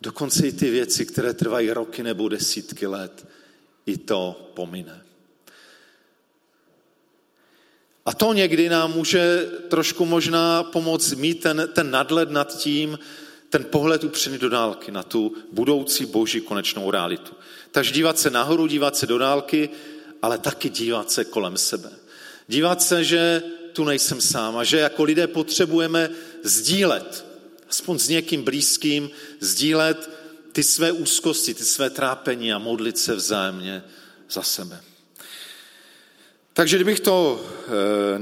Dokonce 0.00 0.46
i 0.46 0.52
ty 0.52 0.70
věci, 0.70 1.06
které 1.06 1.34
trvají 1.34 1.70
roky 1.70 2.02
nebo 2.02 2.28
desítky 2.28 2.86
let, 2.86 3.26
i 3.86 3.98
to 3.98 4.50
pomine. 4.54 5.04
A 8.06 8.14
to 8.14 8.32
někdy 8.32 8.68
nám 8.68 8.92
může 8.92 9.46
trošku 9.68 10.04
možná 10.04 10.62
pomoct 10.62 11.12
mít 11.12 11.42
ten, 11.42 11.68
ten 11.72 11.90
nadhled 11.90 12.30
nad 12.30 12.56
tím, 12.58 12.98
ten 13.50 13.64
pohled 13.64 14.04
upřený 14.04 14.38
do 14.38 14.48
dálky 14.48 14.90
na 14.90 15.02
tu 15.02 15.34
budoucí 15.52 16.06
boží 16.06 16.40
konečnou 16.40 16.90
realitu. 16.90 17.34
Takže 17.70 17.92
dívat 17.92 18.18
se 18.18 18.30
nahoru, 18.30 18.66
dívat 18.66 18.96
se 18.96 19.06
do 19.06 19.18
dálky, 19.18 19.70
ale 20.22 20.38
taky 20.38 20.68
dívat 20.68 21.10
se 21.10 21.24
kolem 21.24 21.56
sebe. 21.56 21.90
Dívat 22.48 22.82
se, 22.82 23.04
že 23.04 23.42
tu 23.74 23.84
nejsem 23.84 24.20
sám 24.20 24.56
a 24.56 24.64
že 24.64 24.78
jako 24.78 25.04
lidé 25.04 25.26
potřebujeme 25.26 26.10
sdílet, 26.42 27.26
aspoň 27.70 27.98
s 27.98 28.08
někým 28.08 28.42
blízkým, 28.42 29.10
sdílet 29.40 30.10
ty 30.52 30.62
své 30.62 30.92
úzkosti, 30.92 31.54
ty 31.54 31.64
své 31.64 31.90
trápení 31.90 32.52
a 32.52 32.58
modlit 32.58 32.98
se 32.98 33.14
vzájemně 33.14 33.84
za 34.30 34.42
sebe. 34.42 34.80
Takže 36.52 36.76
kdybych 36.76 37.00
to, 37.00 37.46
eh, 38.14 38.18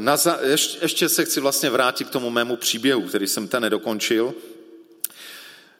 ještě 0.82 1.08
se 1.08 1.24
chci 1.24 1.40
vlastně 1.40 1.70
vrátit 1.70 2.08
k 2.08 2.10
tomu 2.10 2.30
mému 2.30 2.56
příběhu, 2.56 3.02
který 3.02 3.26
jsem 3.26 3.48
ten 3.48 3.62
nedokončil. 3.62 4.34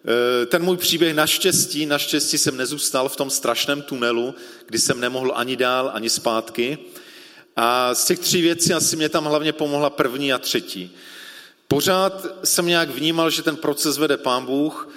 Eh, 0.05 0.47
ten 0.47 0.63
můj 0.63 0.77
příběh 0.77 1.15
naštěstí, 1.15 1.87
naštěstí 1.87 2.39
jsem 2.39 2.57
nezůstal 2.57 3.09
v 3.09 3.17
tom 3.17 3.31
strašném 3.31 3.83
tunelu, 3.83 4.35
kdy 4.67 4.79
jsem 4.79 5.01
nemohl 5.01 5.33
ani 5.35 5.57
dál, 5.57 5.91
ani 5.95 6.11
zpátky. 6.11 6.79
A 7.57 7.95
z 7.95 8.05
těch 8.05 8.19
tří 8.19 8.43
věcí 8.43 8.73
asi 8.73 8.97
mě 8.97 9.09
tam 9.09 9.25
hlavně 9.25 9.53
pomohla 9.53 9.91
první 9.91 10.33
a 10.33 10.39
třetí. 10.39 10.97
Pořád 11.69 12.27
jsem 12.45 12.67
nějak 12.67 12.91
vnímal, 12.91 13.31
že 13.31 13.43
ten 13.43 13.57
proces 13.57 13.99
vede 13.99 14.17
pán 14.17 14.47
Bůh 14.47 14.89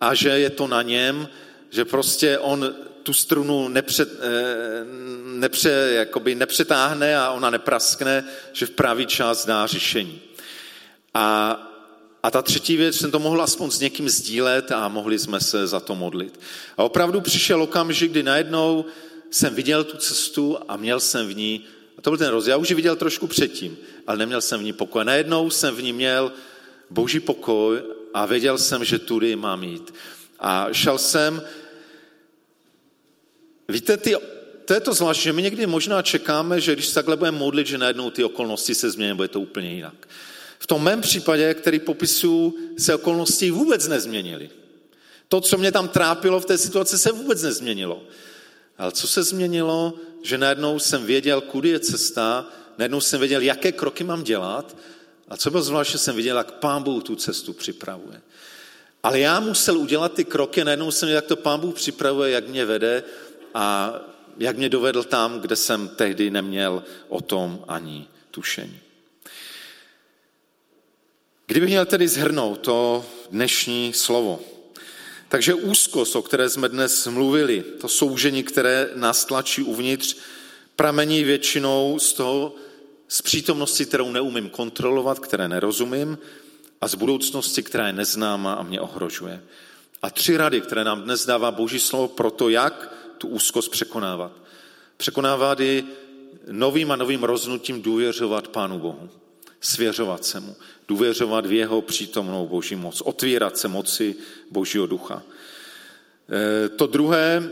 a 0.00 0.14
že 0.14 0.28
je 0.28 0.50
to 0.50 0.66
na 0.66 0.82
něm, 0.82 1.28
že 1.70 1.84
prostě 1.84 2.38
on 2.38 2.74
tu 3.02 3.12
strunu 3.12 3.68
nepřed, 3.68 4.08
eh, 4.20 4.84
nepře, 5.24 5.70
jakoby 5.94 6.34
nepřetáhne 6.34 7.18
a 7.18 7.30
ona 7.30 7.50
nepraskne, 7.50 8.24
že 8.52 8.66
v 8.66 8.70
pravý 8.70 9.06
čas 9.06 9.46
dá 9.46 9.66
řešení. 9.66 10.20
A, 11.14 11.56
a 12.22 12.30
ta 12.30 12.42
třetí 12.42 12.76
věc, 12.76 12.96
jsem 12.96 13.10
to 13.10 13.18
mohl 13.18 13.42
aspoň 13.42 13.70
s 13.70 13.80
někým 13.80 14.08
sdílet 14.08 14.72
a 14.72 14.88
mohli 14.88 15.18
jsme 15.18 15.40
se 15.40 15.66
za 15.66 15.80
to 15.80 15.94
modlit. 15.94 16.40
A 16.76 16.84
opravdu 16.84 17.20
přišel 17.20 17.62
okamžik, 17.62 18.10
kdy 18.10 18.22
najednou 18.22 18.84
jsem 19.30 19.54
viděl 19.54 19.84
tu 19.84 19.96
cestu 19.96 20.58
a 20.68 20.76
měl 20.76 21.00
jsem 21.00 21.28
v 21.28 21.36
ní, 21.36 21.64
a 21.98 22.02
to 22.02 22.10
byl 22.10 22.18
ten 22.18 22.28
rozdíl, 22.28 22.50
já 22.50 22.56
už 22.56 22.68
ji 22.68 22.74
viděl 22.74 22.96
trošku 22.96 23.26
předtím, 23.26 23.78
ale 24.06 24.18
neměl 24.18 24.40
jsem 24.40 24.60
v 24.60 24.62
ní 24.62 24.72
pokoj. 24.72 25.04
Najednou 25.04 25.50
jsem 25.50 25.74
v 25.74 25.82
ní 25.82 25.92
měl 25.92 26.32
boží 26.90 27.20
pokoj 27.20 27.82
a 28.14 28.26
věděl 28.26 28.58
jsem, 28.58 28.84
že 28.84 28.98
tudy 28.98 29.36
mám 29.36 29.64
jít. 29.64 29.94
A 30.38 30.68
šel 30.72 30.98
jsem, 30.98 31.42
víte, 33.68 33.96
ty 33.96 34.14
to 34.64 34.74
je 34.74 34.80
to 34.80 34.94
zvláštní, 34.94 35.24
že 35.24 35.32
my 35.32 35.42
někdy 35.42 35.66
možná 35.66 36.02
čekáme, 36.02 36.60
že 36.60 36.72
když 36.72 36.86
se 36.86 36.94
takhle 36.94 37.16
budeme 37.16 37.38
modlit, 37.38 37.66
že 37.66 37.78
najednou 37.78 38.10
ty 38.10 38.24
okolnosti 38.24 38.74
se 38.74 38.90
změní, 38.90 39.14
bude 39.14 39.28
to 39.28 39.40
úplně 39.40 39.74
jinak. 39.74 40.08
V 40.58 40.66
tom 40.66 40.82
mém 40.82 41.00
případě, 41.00 41.54
který 41.54 41.78
popisuju, 41.78 42.54
se 42.78 42.94
okolnosti 42.94 43.50
vůbec 43.50 43.88
nezměnily. 43.88 44.50
To, 45.28 45.40
co 45.40 45.58
mě 45.58 45.72
tam 45.72 45.88
trápilo 45.88 46.40
v 46.40 46.44
té 46.44 46.58
situaci, 46.58 46.98
se 46.98 47.12
vůbec 47.12 47.42
nezměnilo. 47.42 48.02
Ale 48.78 48.92
co 48.92 49.06
se 49.06 49.22
změnilo, 49.22 49.94
že 50.22 50.38
najednou 50.38 50.78
jsem 50.78 51.06
věděl, 51.06 51.40
kudy 51.40 51.68
je 51.68 51.80
cesta, 51.80 52.46
najednou 52.78 53.00
jsem 53.00 53.20
věděl, 53.20 53.40
jaké 53.40 53.72
kroky 53.72 54.04
mám 54.04 54.24
dělat 54.24 54.76
a 55.28 55.36
co 55.36 55.50
bylo 55.50 55.62
zvláštně, 55.62 55.98
jsem 55.98 56.16
viděl, 56.16 56.36
jak 56.36 56.52
pán 56.52 56.82
Bůh 56.82 57.04
tu 57.04 57.16
cestu 57.16 57.52
připravuje. 57.52 58.20
Ale 59.02 59.20
já 59.20 59.40
musel 59.40 59.78
udělat 59.78 60.14
ty 60.14 60.24
kroky, 60.24 60.64
najednou 60.64 60.90
jsem 60.90 61.06
věděl, 61.06 61.16
jak 61.16 61.26
to 61.26 61.36
pán 61.36 61.60
Bůh 61.60 61.74
připravuje, 61.74 62.30
jak 62.30 62.48
mě 62.48 62.64
vede 62.64 63.02
a 63.54 63.94
jak 64.38 64.56
mě 64.56 64.68
dovedl 64.68 65.02
tam, 65.04 65.40
kde 65.40 65.56
jsem 65.56 65.88
tehdy 65.88 66.30
neměl 66.30 66.82
o 67.08 67.20
tom 67.20 67.64
ani 67.68 68.08
tušení. 68.30 68.80
Kdybych 71.46 71.68
měl 71.68 71.86
tedy 71.86 72.08
zhrnout 72.08 72.60
to 72.60 73.06
dnešní 73.30 73.92
slovo, 73.92 74.40
takže 75.28 75.54
úzkost, 75.54 76.16
o 76.16 76.22
které 76.22 76.50
jsme 76.50 76.68
dnes 76.68 77.06
mluvili, 77.06 77.64
to 77.80 77.88
soužení, 77.88 78.42
které 78.42 78.90
nás 78.94 79.24
tlačí 79.24 79.62
uvnitř, 79.62 80.16
pramení 80.76 81.24
většinou 81.24 81.98
z 81.98 82.12
toho, 82.12 82.54
z 83.08 83.22
přítomnosti, 83.22 83.86
kterou 83.86 84.10
neumím 84.10 84.48
kontrolovat, 84.50 85.18
které 85.18 85.48
nerozumím, 85.48 86.18
a 86.80 86.88
z 86.88 86.94
budoucnosti, 86.94 87.62
která 87.62 87.86
je 87.86 87.92
neznáma 87.92 88.52
a 88.52 88.62
mě 88.62 88.80
ohrožuje. 88.80 89.42
A 90.02 90.10
tři 90.10 90.36
rady, 90.36 90.60
které 90.60 90.84
nám 90.84 91.02
dnes 91.02 91.26
dává 91.26 91.50
Boží 91.50 91.80
slovo 91.80 92.08
pro 92.08 92.30
to, 92.30 92.48
jak 92.48 92.94
tu 93.18 93.28
úzkost 93.28 93.70
překonávat. 93.70 94.32
Překonávat 94.96 95.60
ji 95.60 95.84
novým 96.50 96.90
a 96.90 96.96
novým 96.96 97.24
roznutím 97.24 97.82
důvěřovat 97.82 98.48
Pánu 98.48 98.78
Bohu. 98.78 99.10
Svěřovat 99.60 100.24
se 100.24 100.40
mu. 100.40 100.56
Důvěřovat 100.88 101.46
v 101.46 101.52
jeho 101.52 101.82
přítomnou 101.82 102.46
Boží 102.46 102.76
moc. 102.76 103.00
Otvírat 103.00 103.58
se 103.58 103.68
moci 103.68 104.16
Božího 104.50 104.86
ducha. 104.86 105.22
E, 106.32 106.68
to 106.68 106.86
druhé, 106.86 107.50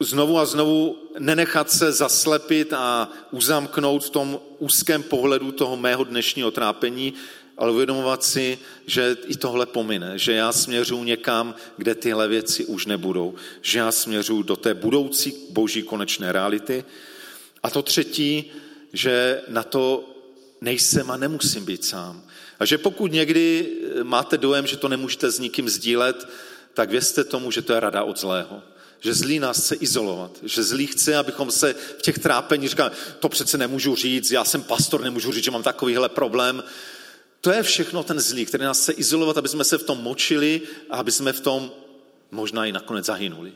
znovu 0.00 0.38
a 0.38 0.46
znovu 0.46 0.96
nenechat 1.18 1.70
se 1.70 1.92
zaslepit 1.92 2.72
a 2.72 3.08
uzamknout 3.30 4.04
v 4.04 4.10
tom 4.10 4.40
úzkém 4.58 5.02
pohledu 5.02 5.52
toho 5.52 5.76
mého 5.76 6.04
dnešního 6.04 6.50
trápení, 6.50 7.14
ale 7.58 7.72
uvědomovat 7.72 8.24
si, 8.24 8.58
že 8.86 9.16
i 9.26 9.36
tohle 9.36 9.66
pomine, 9.66 10.18
že 10.18 10.32
já 10.32 10.52
směřuji 10.52 11.04
někam, 11.04 11.54
kde 11.76 11.94
tyhle 11.94 12.28
věci 12.28 12.64
už 12.64 12.86
nebudou, 12.86 13.34
že 13.62 13.78
já 13.78 13.92
směřuji 13.92 14.42
do 14.42 14.56
té 14.56 14.74
budoucí 14.74 15.34
boží 15.50 15.82
konečné 15.82 16.32
reality. 16.32 16.84
A 17.62 17.70
to 17.70 17.82
třetí, 17.82 18.52
že 18.92 19.42
na 19.48 19.62
to 19.62 20.09
nejsem 20.60 21.10
a 21.10 21.16
nemusím 21.16 21.64
být 21.64 21.84
sám. 21.84 22.22
A 22.60 22.64
že 22.64 22.78
pokud 22.78 23.12
někdy 23.12 23.68
máte 24.02 24.38
dojem, 24.38 24.66
že 24.66 24.76
to 24.76 24.88
nemůžete 24.88 25.30
s 25.30 25.38
nikým 25.38 25.68
sdílet, 25.68 26.28
tak 26.74 26.90
vězte 26.90 27.24
tomu, 27.24 27.50
že 27.50 27.62
to 27.62 27.72
je 27.72 27.80
rada 27.80 28.02
od 28.02 28.20
zlého. 28.20 28.62
Že 29.00 29.14
zlý 29.14 29.38
nás 29.38 29.64
chce 29.64 29.74
izolovat, 29.74 30.38
že 30.42 30.62
zlý 30.62 30.86
chce, 30.86 31.16
abychom 31.16 31.50
se 31.50 31.74
v 31.98 32.02
těch 32.02 32.18
trápení 32.18 32.68
říkali, 32.68 32.90
to 33.18 33.28
přece 33.28 33.58
nemůžu 33.58 33.96
říct, 33.96 34.30
já 34.30 34.44
jsem 34.44 34.62
pastor, 34.62 35.02
nemůžu 35.02 35.32
říct, 35.32 35.44
že 35.44 35.50
mám 35.50 35.62
takovýhle 35.62 36.08
problém. 36.08 36.64
To 37.40 37.52
je 37.52 37.62
všechno 37.62 38.02
ten 38.02 38.20
zlý, 38.20 38.46
který 38.46 38.64
nás 38.64 38.82
chce 38.82 38.92
izolovat, 38.92 39.38
aby 39.38 39.48
jsme 39.48 39.64
se 39.64 39.78
v 39.78 39.82
tom 39.82 39.98
močili 39.98 40.60
a 40.90 40.96
aby 40.96 41.12
jsme 41.12 41.32
v 41.32 41.40
tom 41.40 41.72
možná 42.30 42.66
i 42.66 42.72
nakonec 42.72 43.06
zahynuli. 43.06 43.52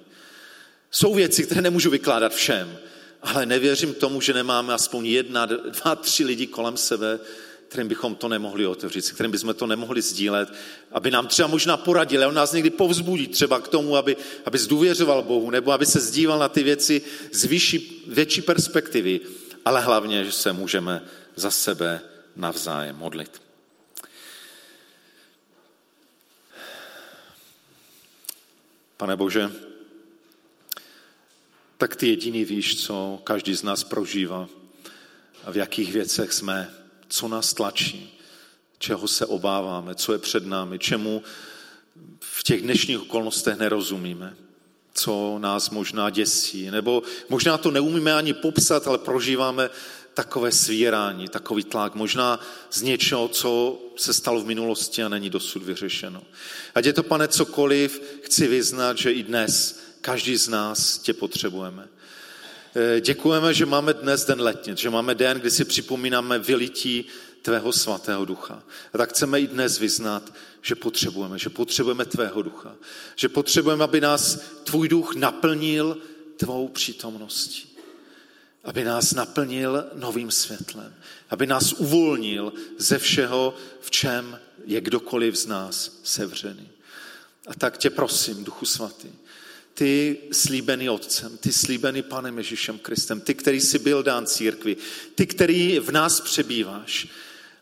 Jsou 0.90 1.14
věci, 1.14 1.42
které 1.42 1.60
nemůžu 1.60 1.90
vykládat 1.90 2.34
všem, 2.34 2.78
ale 3.24 3.46
nevěřím 3.46 3.94
tomu, 3.94 4.20
že 4.20 4.32
nemáme 4.32 4.74
aspoň 4.74 5.06
jedna, 5.06 5.46
dva, 5.46 5.96
tři 5.96 6.24
lidi 6.24 6.46
kolem 6.46 6.76
sebe, 6.76 7.20
kterým 7.68 7.88
bychom 7.88 8.14
to 8.14 8.28
nemohli 8.28 8.66
otevřít, 8.66 9.12
kterým 9.12 9.32
bychom 9.32 9.54
to 9.54 9.66
nemohli 9.66 10.02
sdílet, 10.02 10.48
aby 10.92 11.10
nám 11.10 11.26
třeba 11.26 11.48
možná 11.48 11.76
poradili, 11.76 12.26
on 12.26 12.34
nás 12.34 12.52
někdy 12.52 12.70
povzbudí 12.70 13.26
třeba 13.26 13.60
k 13.60 13.68
tomu, 13.68 13.96
aby, 13.96 14.16
aby 14.44 14.58
zdůvěřoval 14.58 15.22
Bohu, 15.22 15.50
nebo 15.50 15.72
aby 15.72 15.86
se 15.86 16.00
zdíval 16.00 16.38
na 16.38 16.48
ty 16.48 16.62
věci 16.62 17.02
z 17.32 17.44
vyšší, 17.44 18.04
větší 18.06 18.42
perspektivy, 18.42 19.20
ale 19.64 19.80
hlavně, 19.80 20.24
že 20.24 20.32
se 20.32 20.52
můžeme 20.52 21.02
za 21.36 21.50
sebe 21.50 22.00
navzájem 22.36 22.96
modlit. 22.96 23.42
Pane 28.96 29.16
Bože, 29.16 29.50
tak 31.78 31.96
ty 31.96 32.08
jediný 32.08 32.44
víš, 32.44 32.86
co 32.86 33.20
každý 33.24 33.54
z 33.54 33.62
nás 33.62 33.84
prožívá 33.84 34.48
v 35.52 35.56
jakých 35.56 35.92
věcech 35.92 36.32
jsme, 36.32 36.70
co 37.08 37.28
nás 37.28 37.54
tlačí, 37.54 38.20
čeho 38.78 39.08
se 39.08 39.26
obáváme, 39.26 39.94
co 39.94 40.12
je 40.12 40.18
před 40.18 40.46
námi, 40.46 40.78
čemu 40.78 41.22
v 42.20 42.42
těch 42.42 42.62
dnešních 42.62 43.00
okolnostech 43.00 43.58
nerozumíme, 43.58 44.36
co 44.94 45.38
nás 45.38 45.70
možná 45.70 46.10
děsí, 46.10 46.70
nebo 46.70 47.02
možná 47.28 47.58
to 47.58 47.70
neumíme 47.70 48.14
ani 48.14 48.32
popsat, 48.32 48.86
ale 48.88 48.98
prožíváme 48.98 49.70
takové 50.14 50.52
svírání, 50.52 51.28
takový 51.28 51.64
tlak, 51.64 51.94
možná 51.94 52.40
z 52.70 52.82
něčeho, 52.82 53.28
co 53.28 53.78
se 53.96 54.14
stalo 54.14 54.40
v 54.40 54.46
minulosti 54.46 55.02
a 55.02 55.08
není 55.08 55.30
dosud 55.30 55.62
vyřešeno. 55.62 56.22
Ať 56.74 56.84
je 56.84 56.92
to, 56.92 57.02
pane, 57.02 57.28
cokoliv, 57.28 58.02
chci 58.22 58.46
vyznat, 58.46 58.98
že 58.98 59.12
i 59.12 59.22
dnes 59.22 59.83
každý 60.04 60.36
z 60.36 60.48
nás 60.48 60.98
tě 60.98 61.12
potřebujeme. 61.14 61.88
Eh, 62.76 63.00
děkujeme, 63.00 63.54
že 63.54 63.66
máme 63.66 63.94
dnes 63.94 64.24
den 64.24 64.40
letnic, 64.40 64.78
že 64.78 64.90
máme 64.90 65.14
den, 65.14 65.40
kdy 65.40 65.50
si 65.50 65.64
připomínáme 65.64 66.38
vylití 66.38 67.04
tvého 67.42 67.72
svatého 67.72 68.24
ducha. 68.24 68.62
A 68.92 68.98
tak 68.98 69.10
chceme 69.10 69.40
i 69.40 69.46
dnes 69.46 69.78
vyznat, 69.78 70.32
že 70.62 70.74
potřebujeme, 70.74 71.38
že 71.38 71.50
potřebujeme 71.50 72.04
tvého 72.04 72.42
ducha. 72.42 72.76
Že 73.16 73.28
potřebujeme, 73.28 73.84
aby 73.84 74.00
nás 74.00 74.38
tvůj 74.64 74.88
duch 74.88 75.14
naplnil 75.14 75.98
tvou 76.36 76.68
přítomností. 76.68 77.76
Aby 78.64 78.84
nás 78.84 79.14
naplnil 79.14 79.84
novým 79.94 80.30
světlem. 80.30 80.94
Aby 81.30 81.46
nás 81.46 81.72
uvolnil 81.72 82.52
ze 82.78 82.98
všeho, 82.98 83.56
v 83.80 83.90
čem 83.90 84.40
je 84.64 84.80
kdokoliv 84.80 85.36
z 85.36 85.46
nás 85.46 86.00
sevřený. 86.02 86.68
A 87.46 87.54
tak 87.54 87.78
tě 87.78 87.90
prosím, 87.90 88.44
Duchu 88.44 88.66
Svatý, 88.66 89.08
ty 89.74 90.18
slíbený 90.32 90.90
Otcem, 90.90 91.36
ty 91.36 91.52
slíbený 91.52 92.02
Panem 92.02 92.38
Ježíšem 92.38 92.78
Kristem, 92.78 93.20
ty, 93.20 93.34
který 93.34 93.60
jsi 93.60 93.78
byl 93.78 94.02
dán 94.02 94.26
církvi, 94.26 94.76
ty, 95.14 95.26
který 95.26 95.78
v 95.78 95.90
nás 95.90 96.20
přebýváš. 96.20 97.08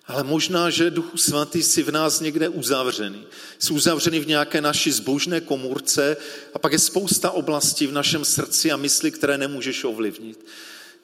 Ale 0.07 0.25
možná, 0.25 0.71
že 0.71 0.91
Duchu 0.91 1.17
Svatý 1.17 1.63
jsi 1.63 1.83
v 1.83 1.91
nás 1.91 2.21
někde 2.21 2.49
uzavřený. 2.49 3.27
Jsi 3.59 3.73
uzavřený 3.73 4.21
v 4.21 4.27
nějaké 4.27 4.61
naší 4.61 4.91
zbožné 4.91 5.41
komůrce 5.41 6.17
a 6.55 6.59
pak 6.59 6.73
je 6.73 6.79
spousta 6.79 7.31
oblastí 7.31 7.87
v 7.87 7.93
našem 7.93 8.25
srdci 8.25 8.73
a 8.73 8.77
mysli, 8.77 9.11
které 9.11 9.39
nemůžeš 9.39 9.85
ovlivnit. 9.85 10.47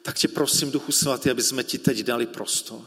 Tak 0.01 0.17
tě 0.17 0.27
prosím, 0.27 0.71
Duchu 0.71 0.91
Svatý, 0.91 1.29
aby 1.29 1.43
jsme 1.43 1.63
ti 1.63 1.77
teď 1.77 1.99
dali 1.99 2.25
prostor. 2.25 2.85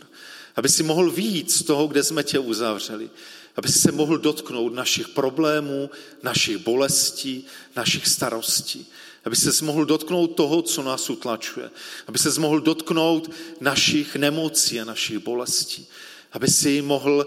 Aby 0.56 0.68
si 0.68 0.82
mohl 0.82 1.10
výjít 1.10 1.52
z 1.52 1.62
toho, 1.62 1.86
kde 1.86 2.02
jsme 2.02 2.22
tě 2.22 2.38
uzavřeli 2.38 3.10
aby 3.56 3.68
se 3.68 3.92
mohl 3.92 4.18
dotknout 4.18 4.74
našich 4.74 5.08
problémů, 5.08 5.90
našich 6.22 6.58
bolestí, 6.58 7.46
našich 7.76 8.06
starostí. 8.06 8.86
Aby 9.24 9.36
se 9.36 9.64
mohl 9.64 9.84
dotknout 9.84 10.34
toho, 10.34 10.62
co 10.62 10.82
nás 10.82 11.10
utlačuje. 11.10 11.70
Aby 12.06 12.18
se 12.18 12.40
mohl 12.40 12.60
dotknout 12.60 13.30
našich 13.60 14.16
nemocí 14.16 14.80
a 14.80 14.84
našich 14.84 15.18
bolestí. 15.18 15.86
Aby 16.32 16.48
si 16.48 16.82
mohl 16.82 17.26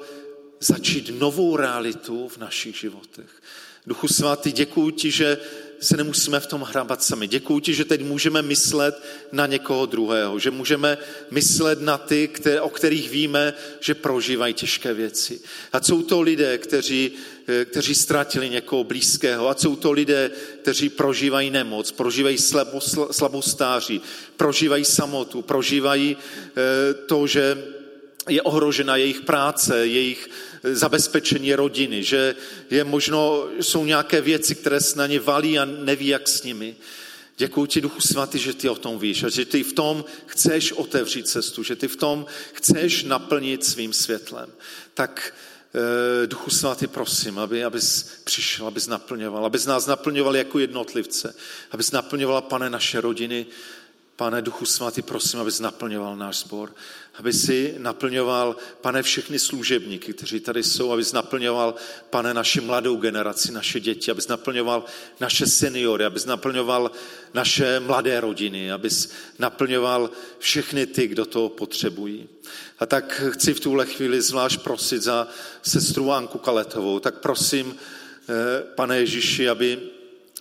začít 0.59 1.11
novou 1.19 1.57
realitu 1.57 2.27
v 2.27 2.37
našich 2.37 2.75
životech. 2.75 3.41
Duchu 3.87 4.07
svatý, 4.07 4.51
děkuji 4.51 4.91
ti, 4.91 5.11
že 5.11 5.37
se 5.85 5.97
nemusíme 5.97 6.39
v 6.39 6.47
tom 6.47 6.61
hrabat 6.61 7.03
sami. 7.03 7.27
Děkuji 7.27 7.59
ti, 7.59 7.73
že 7.73 7.85
teď 7.85 8.01
můžeme 8.01 8.41
myslet 8.41 9.03
na 9.31 9.45
někoho 9.45 9.85
druhého, 9.85 10.39
že 10.39 10.51
můžeme 10.51 10.97
myslet 11.31 11.81
na 11.81 11.97
ty, 11.97 12.27
které, 12.27 12.61
o 12.61 12.69
kterých 12.69 13.09
víme, 13.09 13.53
že 13.79 13.95
prožívají 13.95 14.53
těžké 14.53 14.93
věci. 14.93 15.39
A 15.73 15.81
jsou 15.81 16.01
to 16.01 16.21
lidé, 16.21 16.57
kteří, 16.57 17.11
eh, 17.47 17.65
kteří 17.65 17.95
ztratili 17.95 18.49
někoho 18.49 18.83
blízkého, 18.83 19.49
a 19.49 19.55
jsou 19.55 19.75
to 19.75 19.91
lidé, 19.91 20.31
kteří 20.61 20.89
prožívají 20.89 21.49
nemoc, 21.49 21.91
prožívají 21.91 22.37
slabostáří, 23.11 24.01
prožívají 24.37 24.85
samotu, 24.85 25.41
prožívají 25.41 26.17
eh, 26.17 26.93
to, 26.93 27.27
že 27.27 27.63
je 28.29 28.41
ohrožena 28.41 28.95
jejich 28.95 29.21
práce, 29.21 29.87
jejich 29.87 30.29
zabezpečení 30.73 31.55
rodiny, 31.55 32.03
že 32.03 32.35
je 32.69 32.83
možno, 32.83 33.47
jsou 33.59 33.85
nějaké 33.85 34.21
věci, 34.21 34.55
které 34.55 34.81
se 34.81 34.97
na 34.97 35.07
ně 35.07 35.19
valí 35.19 35.59
a 35.59 35.65
neví, 35.65 36.07
jak 36.07 36.27
s 36.27 36.43
nimi. 36.43 36.75
Děkuji 37.37 37.65
ti, 37.65 37.81
Duchu 37.81 38.01
Svatý, 38.01 38.39
že 38.39 38.53
ty 38.53 38.69
o 38.69 38.75
tom 38.75 38.99
víš 38.99 39.23
a 39.23 39.29
že 39.29 39.45
ty 39.45 39.63
v 39.63 39.73
tom 39.73 40.05
chceš 40.25 40.71
otevřít 40.71 41.27
cestu, 41.27 41.63
že 41.63 41.75
ty 41.75 41.87
v 41.87 41.95
tom 41.95 42.25
chceš 42.53 43.03
naplnit 43.03 43.65
svým 43.65 43.93
světlem. 43.93 44.49
Tak 44.93 45.33
eh, 46.23 46.27
Duchu 46.27 46.49
Svatý, 46.49 46.87
prosím, 46.87 47.39
aby, 47.39 47.63
abys 47.63 48.09
přišel, 48.23 48.67
abys 48.67 48.87
naplňoval, 48.87 49.45
abys 49.45 49.65
nás 49.65 49.85
naplňoval 49.85 50.35
jako 50.35 50.59
jednotlivce, 50.59 51.35
abys 51.71 51.91
naplňovala, 51.91 52.41
pane, 52.41 52.69
naše 52.69 53.01
rodiny, 53.01 53.45
Pane 54.15 54.41
Duchu 54.41 54.65
Svatý, 54.65 55.01
prosím, 55.01 55.39
abys 55.39 55.59
naplňoval 55.59 56.15
náš 56.15 56.39
sbor, 56.39 56.75
aby 57.19 57.33
si 57.33 57.75
naplňoval, 57.77 58.55
pane, 58.81 59.03
všechny 59.03 59.39
služebníky, 59.39 60.13
kteří 60.13 60.39
tady 60.39 60.63
jsou, 60.63 60.91
abys 60.91 61.11
naplňoval, 61.11 61.75
pane, 62.09 62.33
naši 62.33 62.61
mladou 62.61 62.95
generaci, 62.95 63.51
naše 63.51 63.79
děti, 63.79 64.11
abys 64.11 64.27
naplňoval 64.27 64.83
naše 65.19 65.47
seniory, 65.47 66.05
abys 66.05 66.25
naplňoval 66.25 66.91
naše 67.33 67.79
mladé 67.79 68.19
rodiny, 68.19 68.71
abys 68.71 69.11
naplňoval 69.39 70.09
všechny 70.39 70.85
ty, 70.85 71.07
kdo 71.07 71.25
to 71.25 71.49
potřebují. 71.49 72.29
A 72.79 72.85
tak 72.85 73.21
chci 73.31 73.53
v 73.53 73.59
tuhle 73.59 73.85
chvíli 73.85 74.21
zvlášť 74.21 74.59
prosit 74.59 75.01
za 75.01 75.27
sestru 75.61 76.11
Anku 76.11 76.37
Kaletovou. 76.37 76.99
Tak 76.99 77.19
prosím, 77.19 77.75
eh, 77.75 78.63
pane 78.75 78.97
Ježíši, 78.97 79.49
aby 79.49 79.94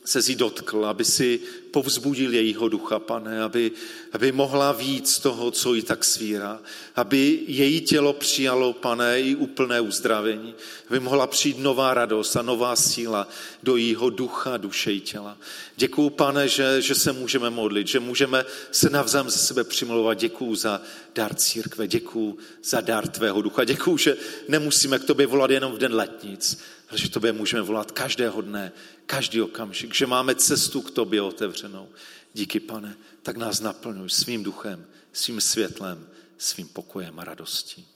se 0.05 0.21
jí 0.29 0.35
dotkl, 0.35 0.87
aby 0.87 1.05
si 1.05 1.41
povzbudil 1.71 2.35
jejího 2.35 2.69
ducha, 2.69 2.99
pane, 2.99 3.43
aby, 3.43 3.73
aby 4.13 4.33
mohla 4.33 4.73
víc 4.73 5.19
toho, 5.19 5.51
co 5.51 5.75
jí 5.75 5.83
tak 5.83 6.05
svírá. 6.05 6.61
Aby 6.97 7.41
její 7.47 7.81
tělo 7.81 8.13
přijalo, 8.13 8.73
pane, 8.73 9.21
i 9.21 9.35
úplné 9.35 9.81
uzdravení. 9.81 10.55
Aby 10.89 11.01
mohla 11.01 11.27
přijít 11.27 11.59
nová 11.59 11.95
radost 11.95 12.37
a 12.37 12.43
nová 12.43 12.77
síla 12.77 13.29
do 13.63 13.77
jejího 13.77 14.11
ducha, 14.11 14.57
duše 14.57 14.93
i 14.93 15.01
těla. 15.01 15.39
Děkuju, 15.77 16.11
pane, 16.11 16.49
že, 16.49 16.83
že 16.83 16.95
se 16.95 17.13
můžeme 17.13 17.51
modlit, 17.51 17.87
že 17.87 18.01
můžeme 18.01 18.45
se 18.71 18.91
navzájem 18.91 19.31
ze 19.31 19.39
sebe 19.39 19.65
přimlouvat. 19.65 20.19
Děkuju 20.19 20.55
za 20.55 20.81
dar 21.15 21.35
církve, 21.35 21.89
děkuju 21.89 22.39
za 22.65 22.81
dar 22.81 23.09
tvého 23.09 23.43
ducha. 23.43 23.65
Děkuju, 23.65 23.99
že 23.99 24.17
nemusíme 24.49 24.99
k 24.99 25.05
tobě 25.05 25.27
volat 25.27 25.51
jenom 25.51 25.73
v 25.73 25.79
den 25.79 25.95
letnic, 25.95 26.59
ale 26.91 26.99
že 26.99 27.11
tobě 27.11 27.33
můžeme 27.33 27.63
volat 27.63 27.93
každého 27.93 28.41
dne, 28.41 28.73
každý 29.07 29.43
okamžik, 29.43 29.95
že 29.95 30.07
máme 30.07 30.35
cestu 30.35 30.83
k 30.83 30.91
tobě 30.91 31.23
otevřenou. 31.23 31.89
Díky, 32.35 32.61
pane, 32.61 32.97
tak 33.23 33.37
nás 33.37 33.61
naplňuj 33.61 34.11
svým 34.11 34.43
duchem, 34.43 34.87
svým 35.13 35.41
světlem, 35.41 36.09
svým 36.39 36.69
pokojem 36.69 37.19
a 37.19 37.25
radostí. 37.25 37.87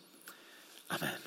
Amen. 0.89 1.19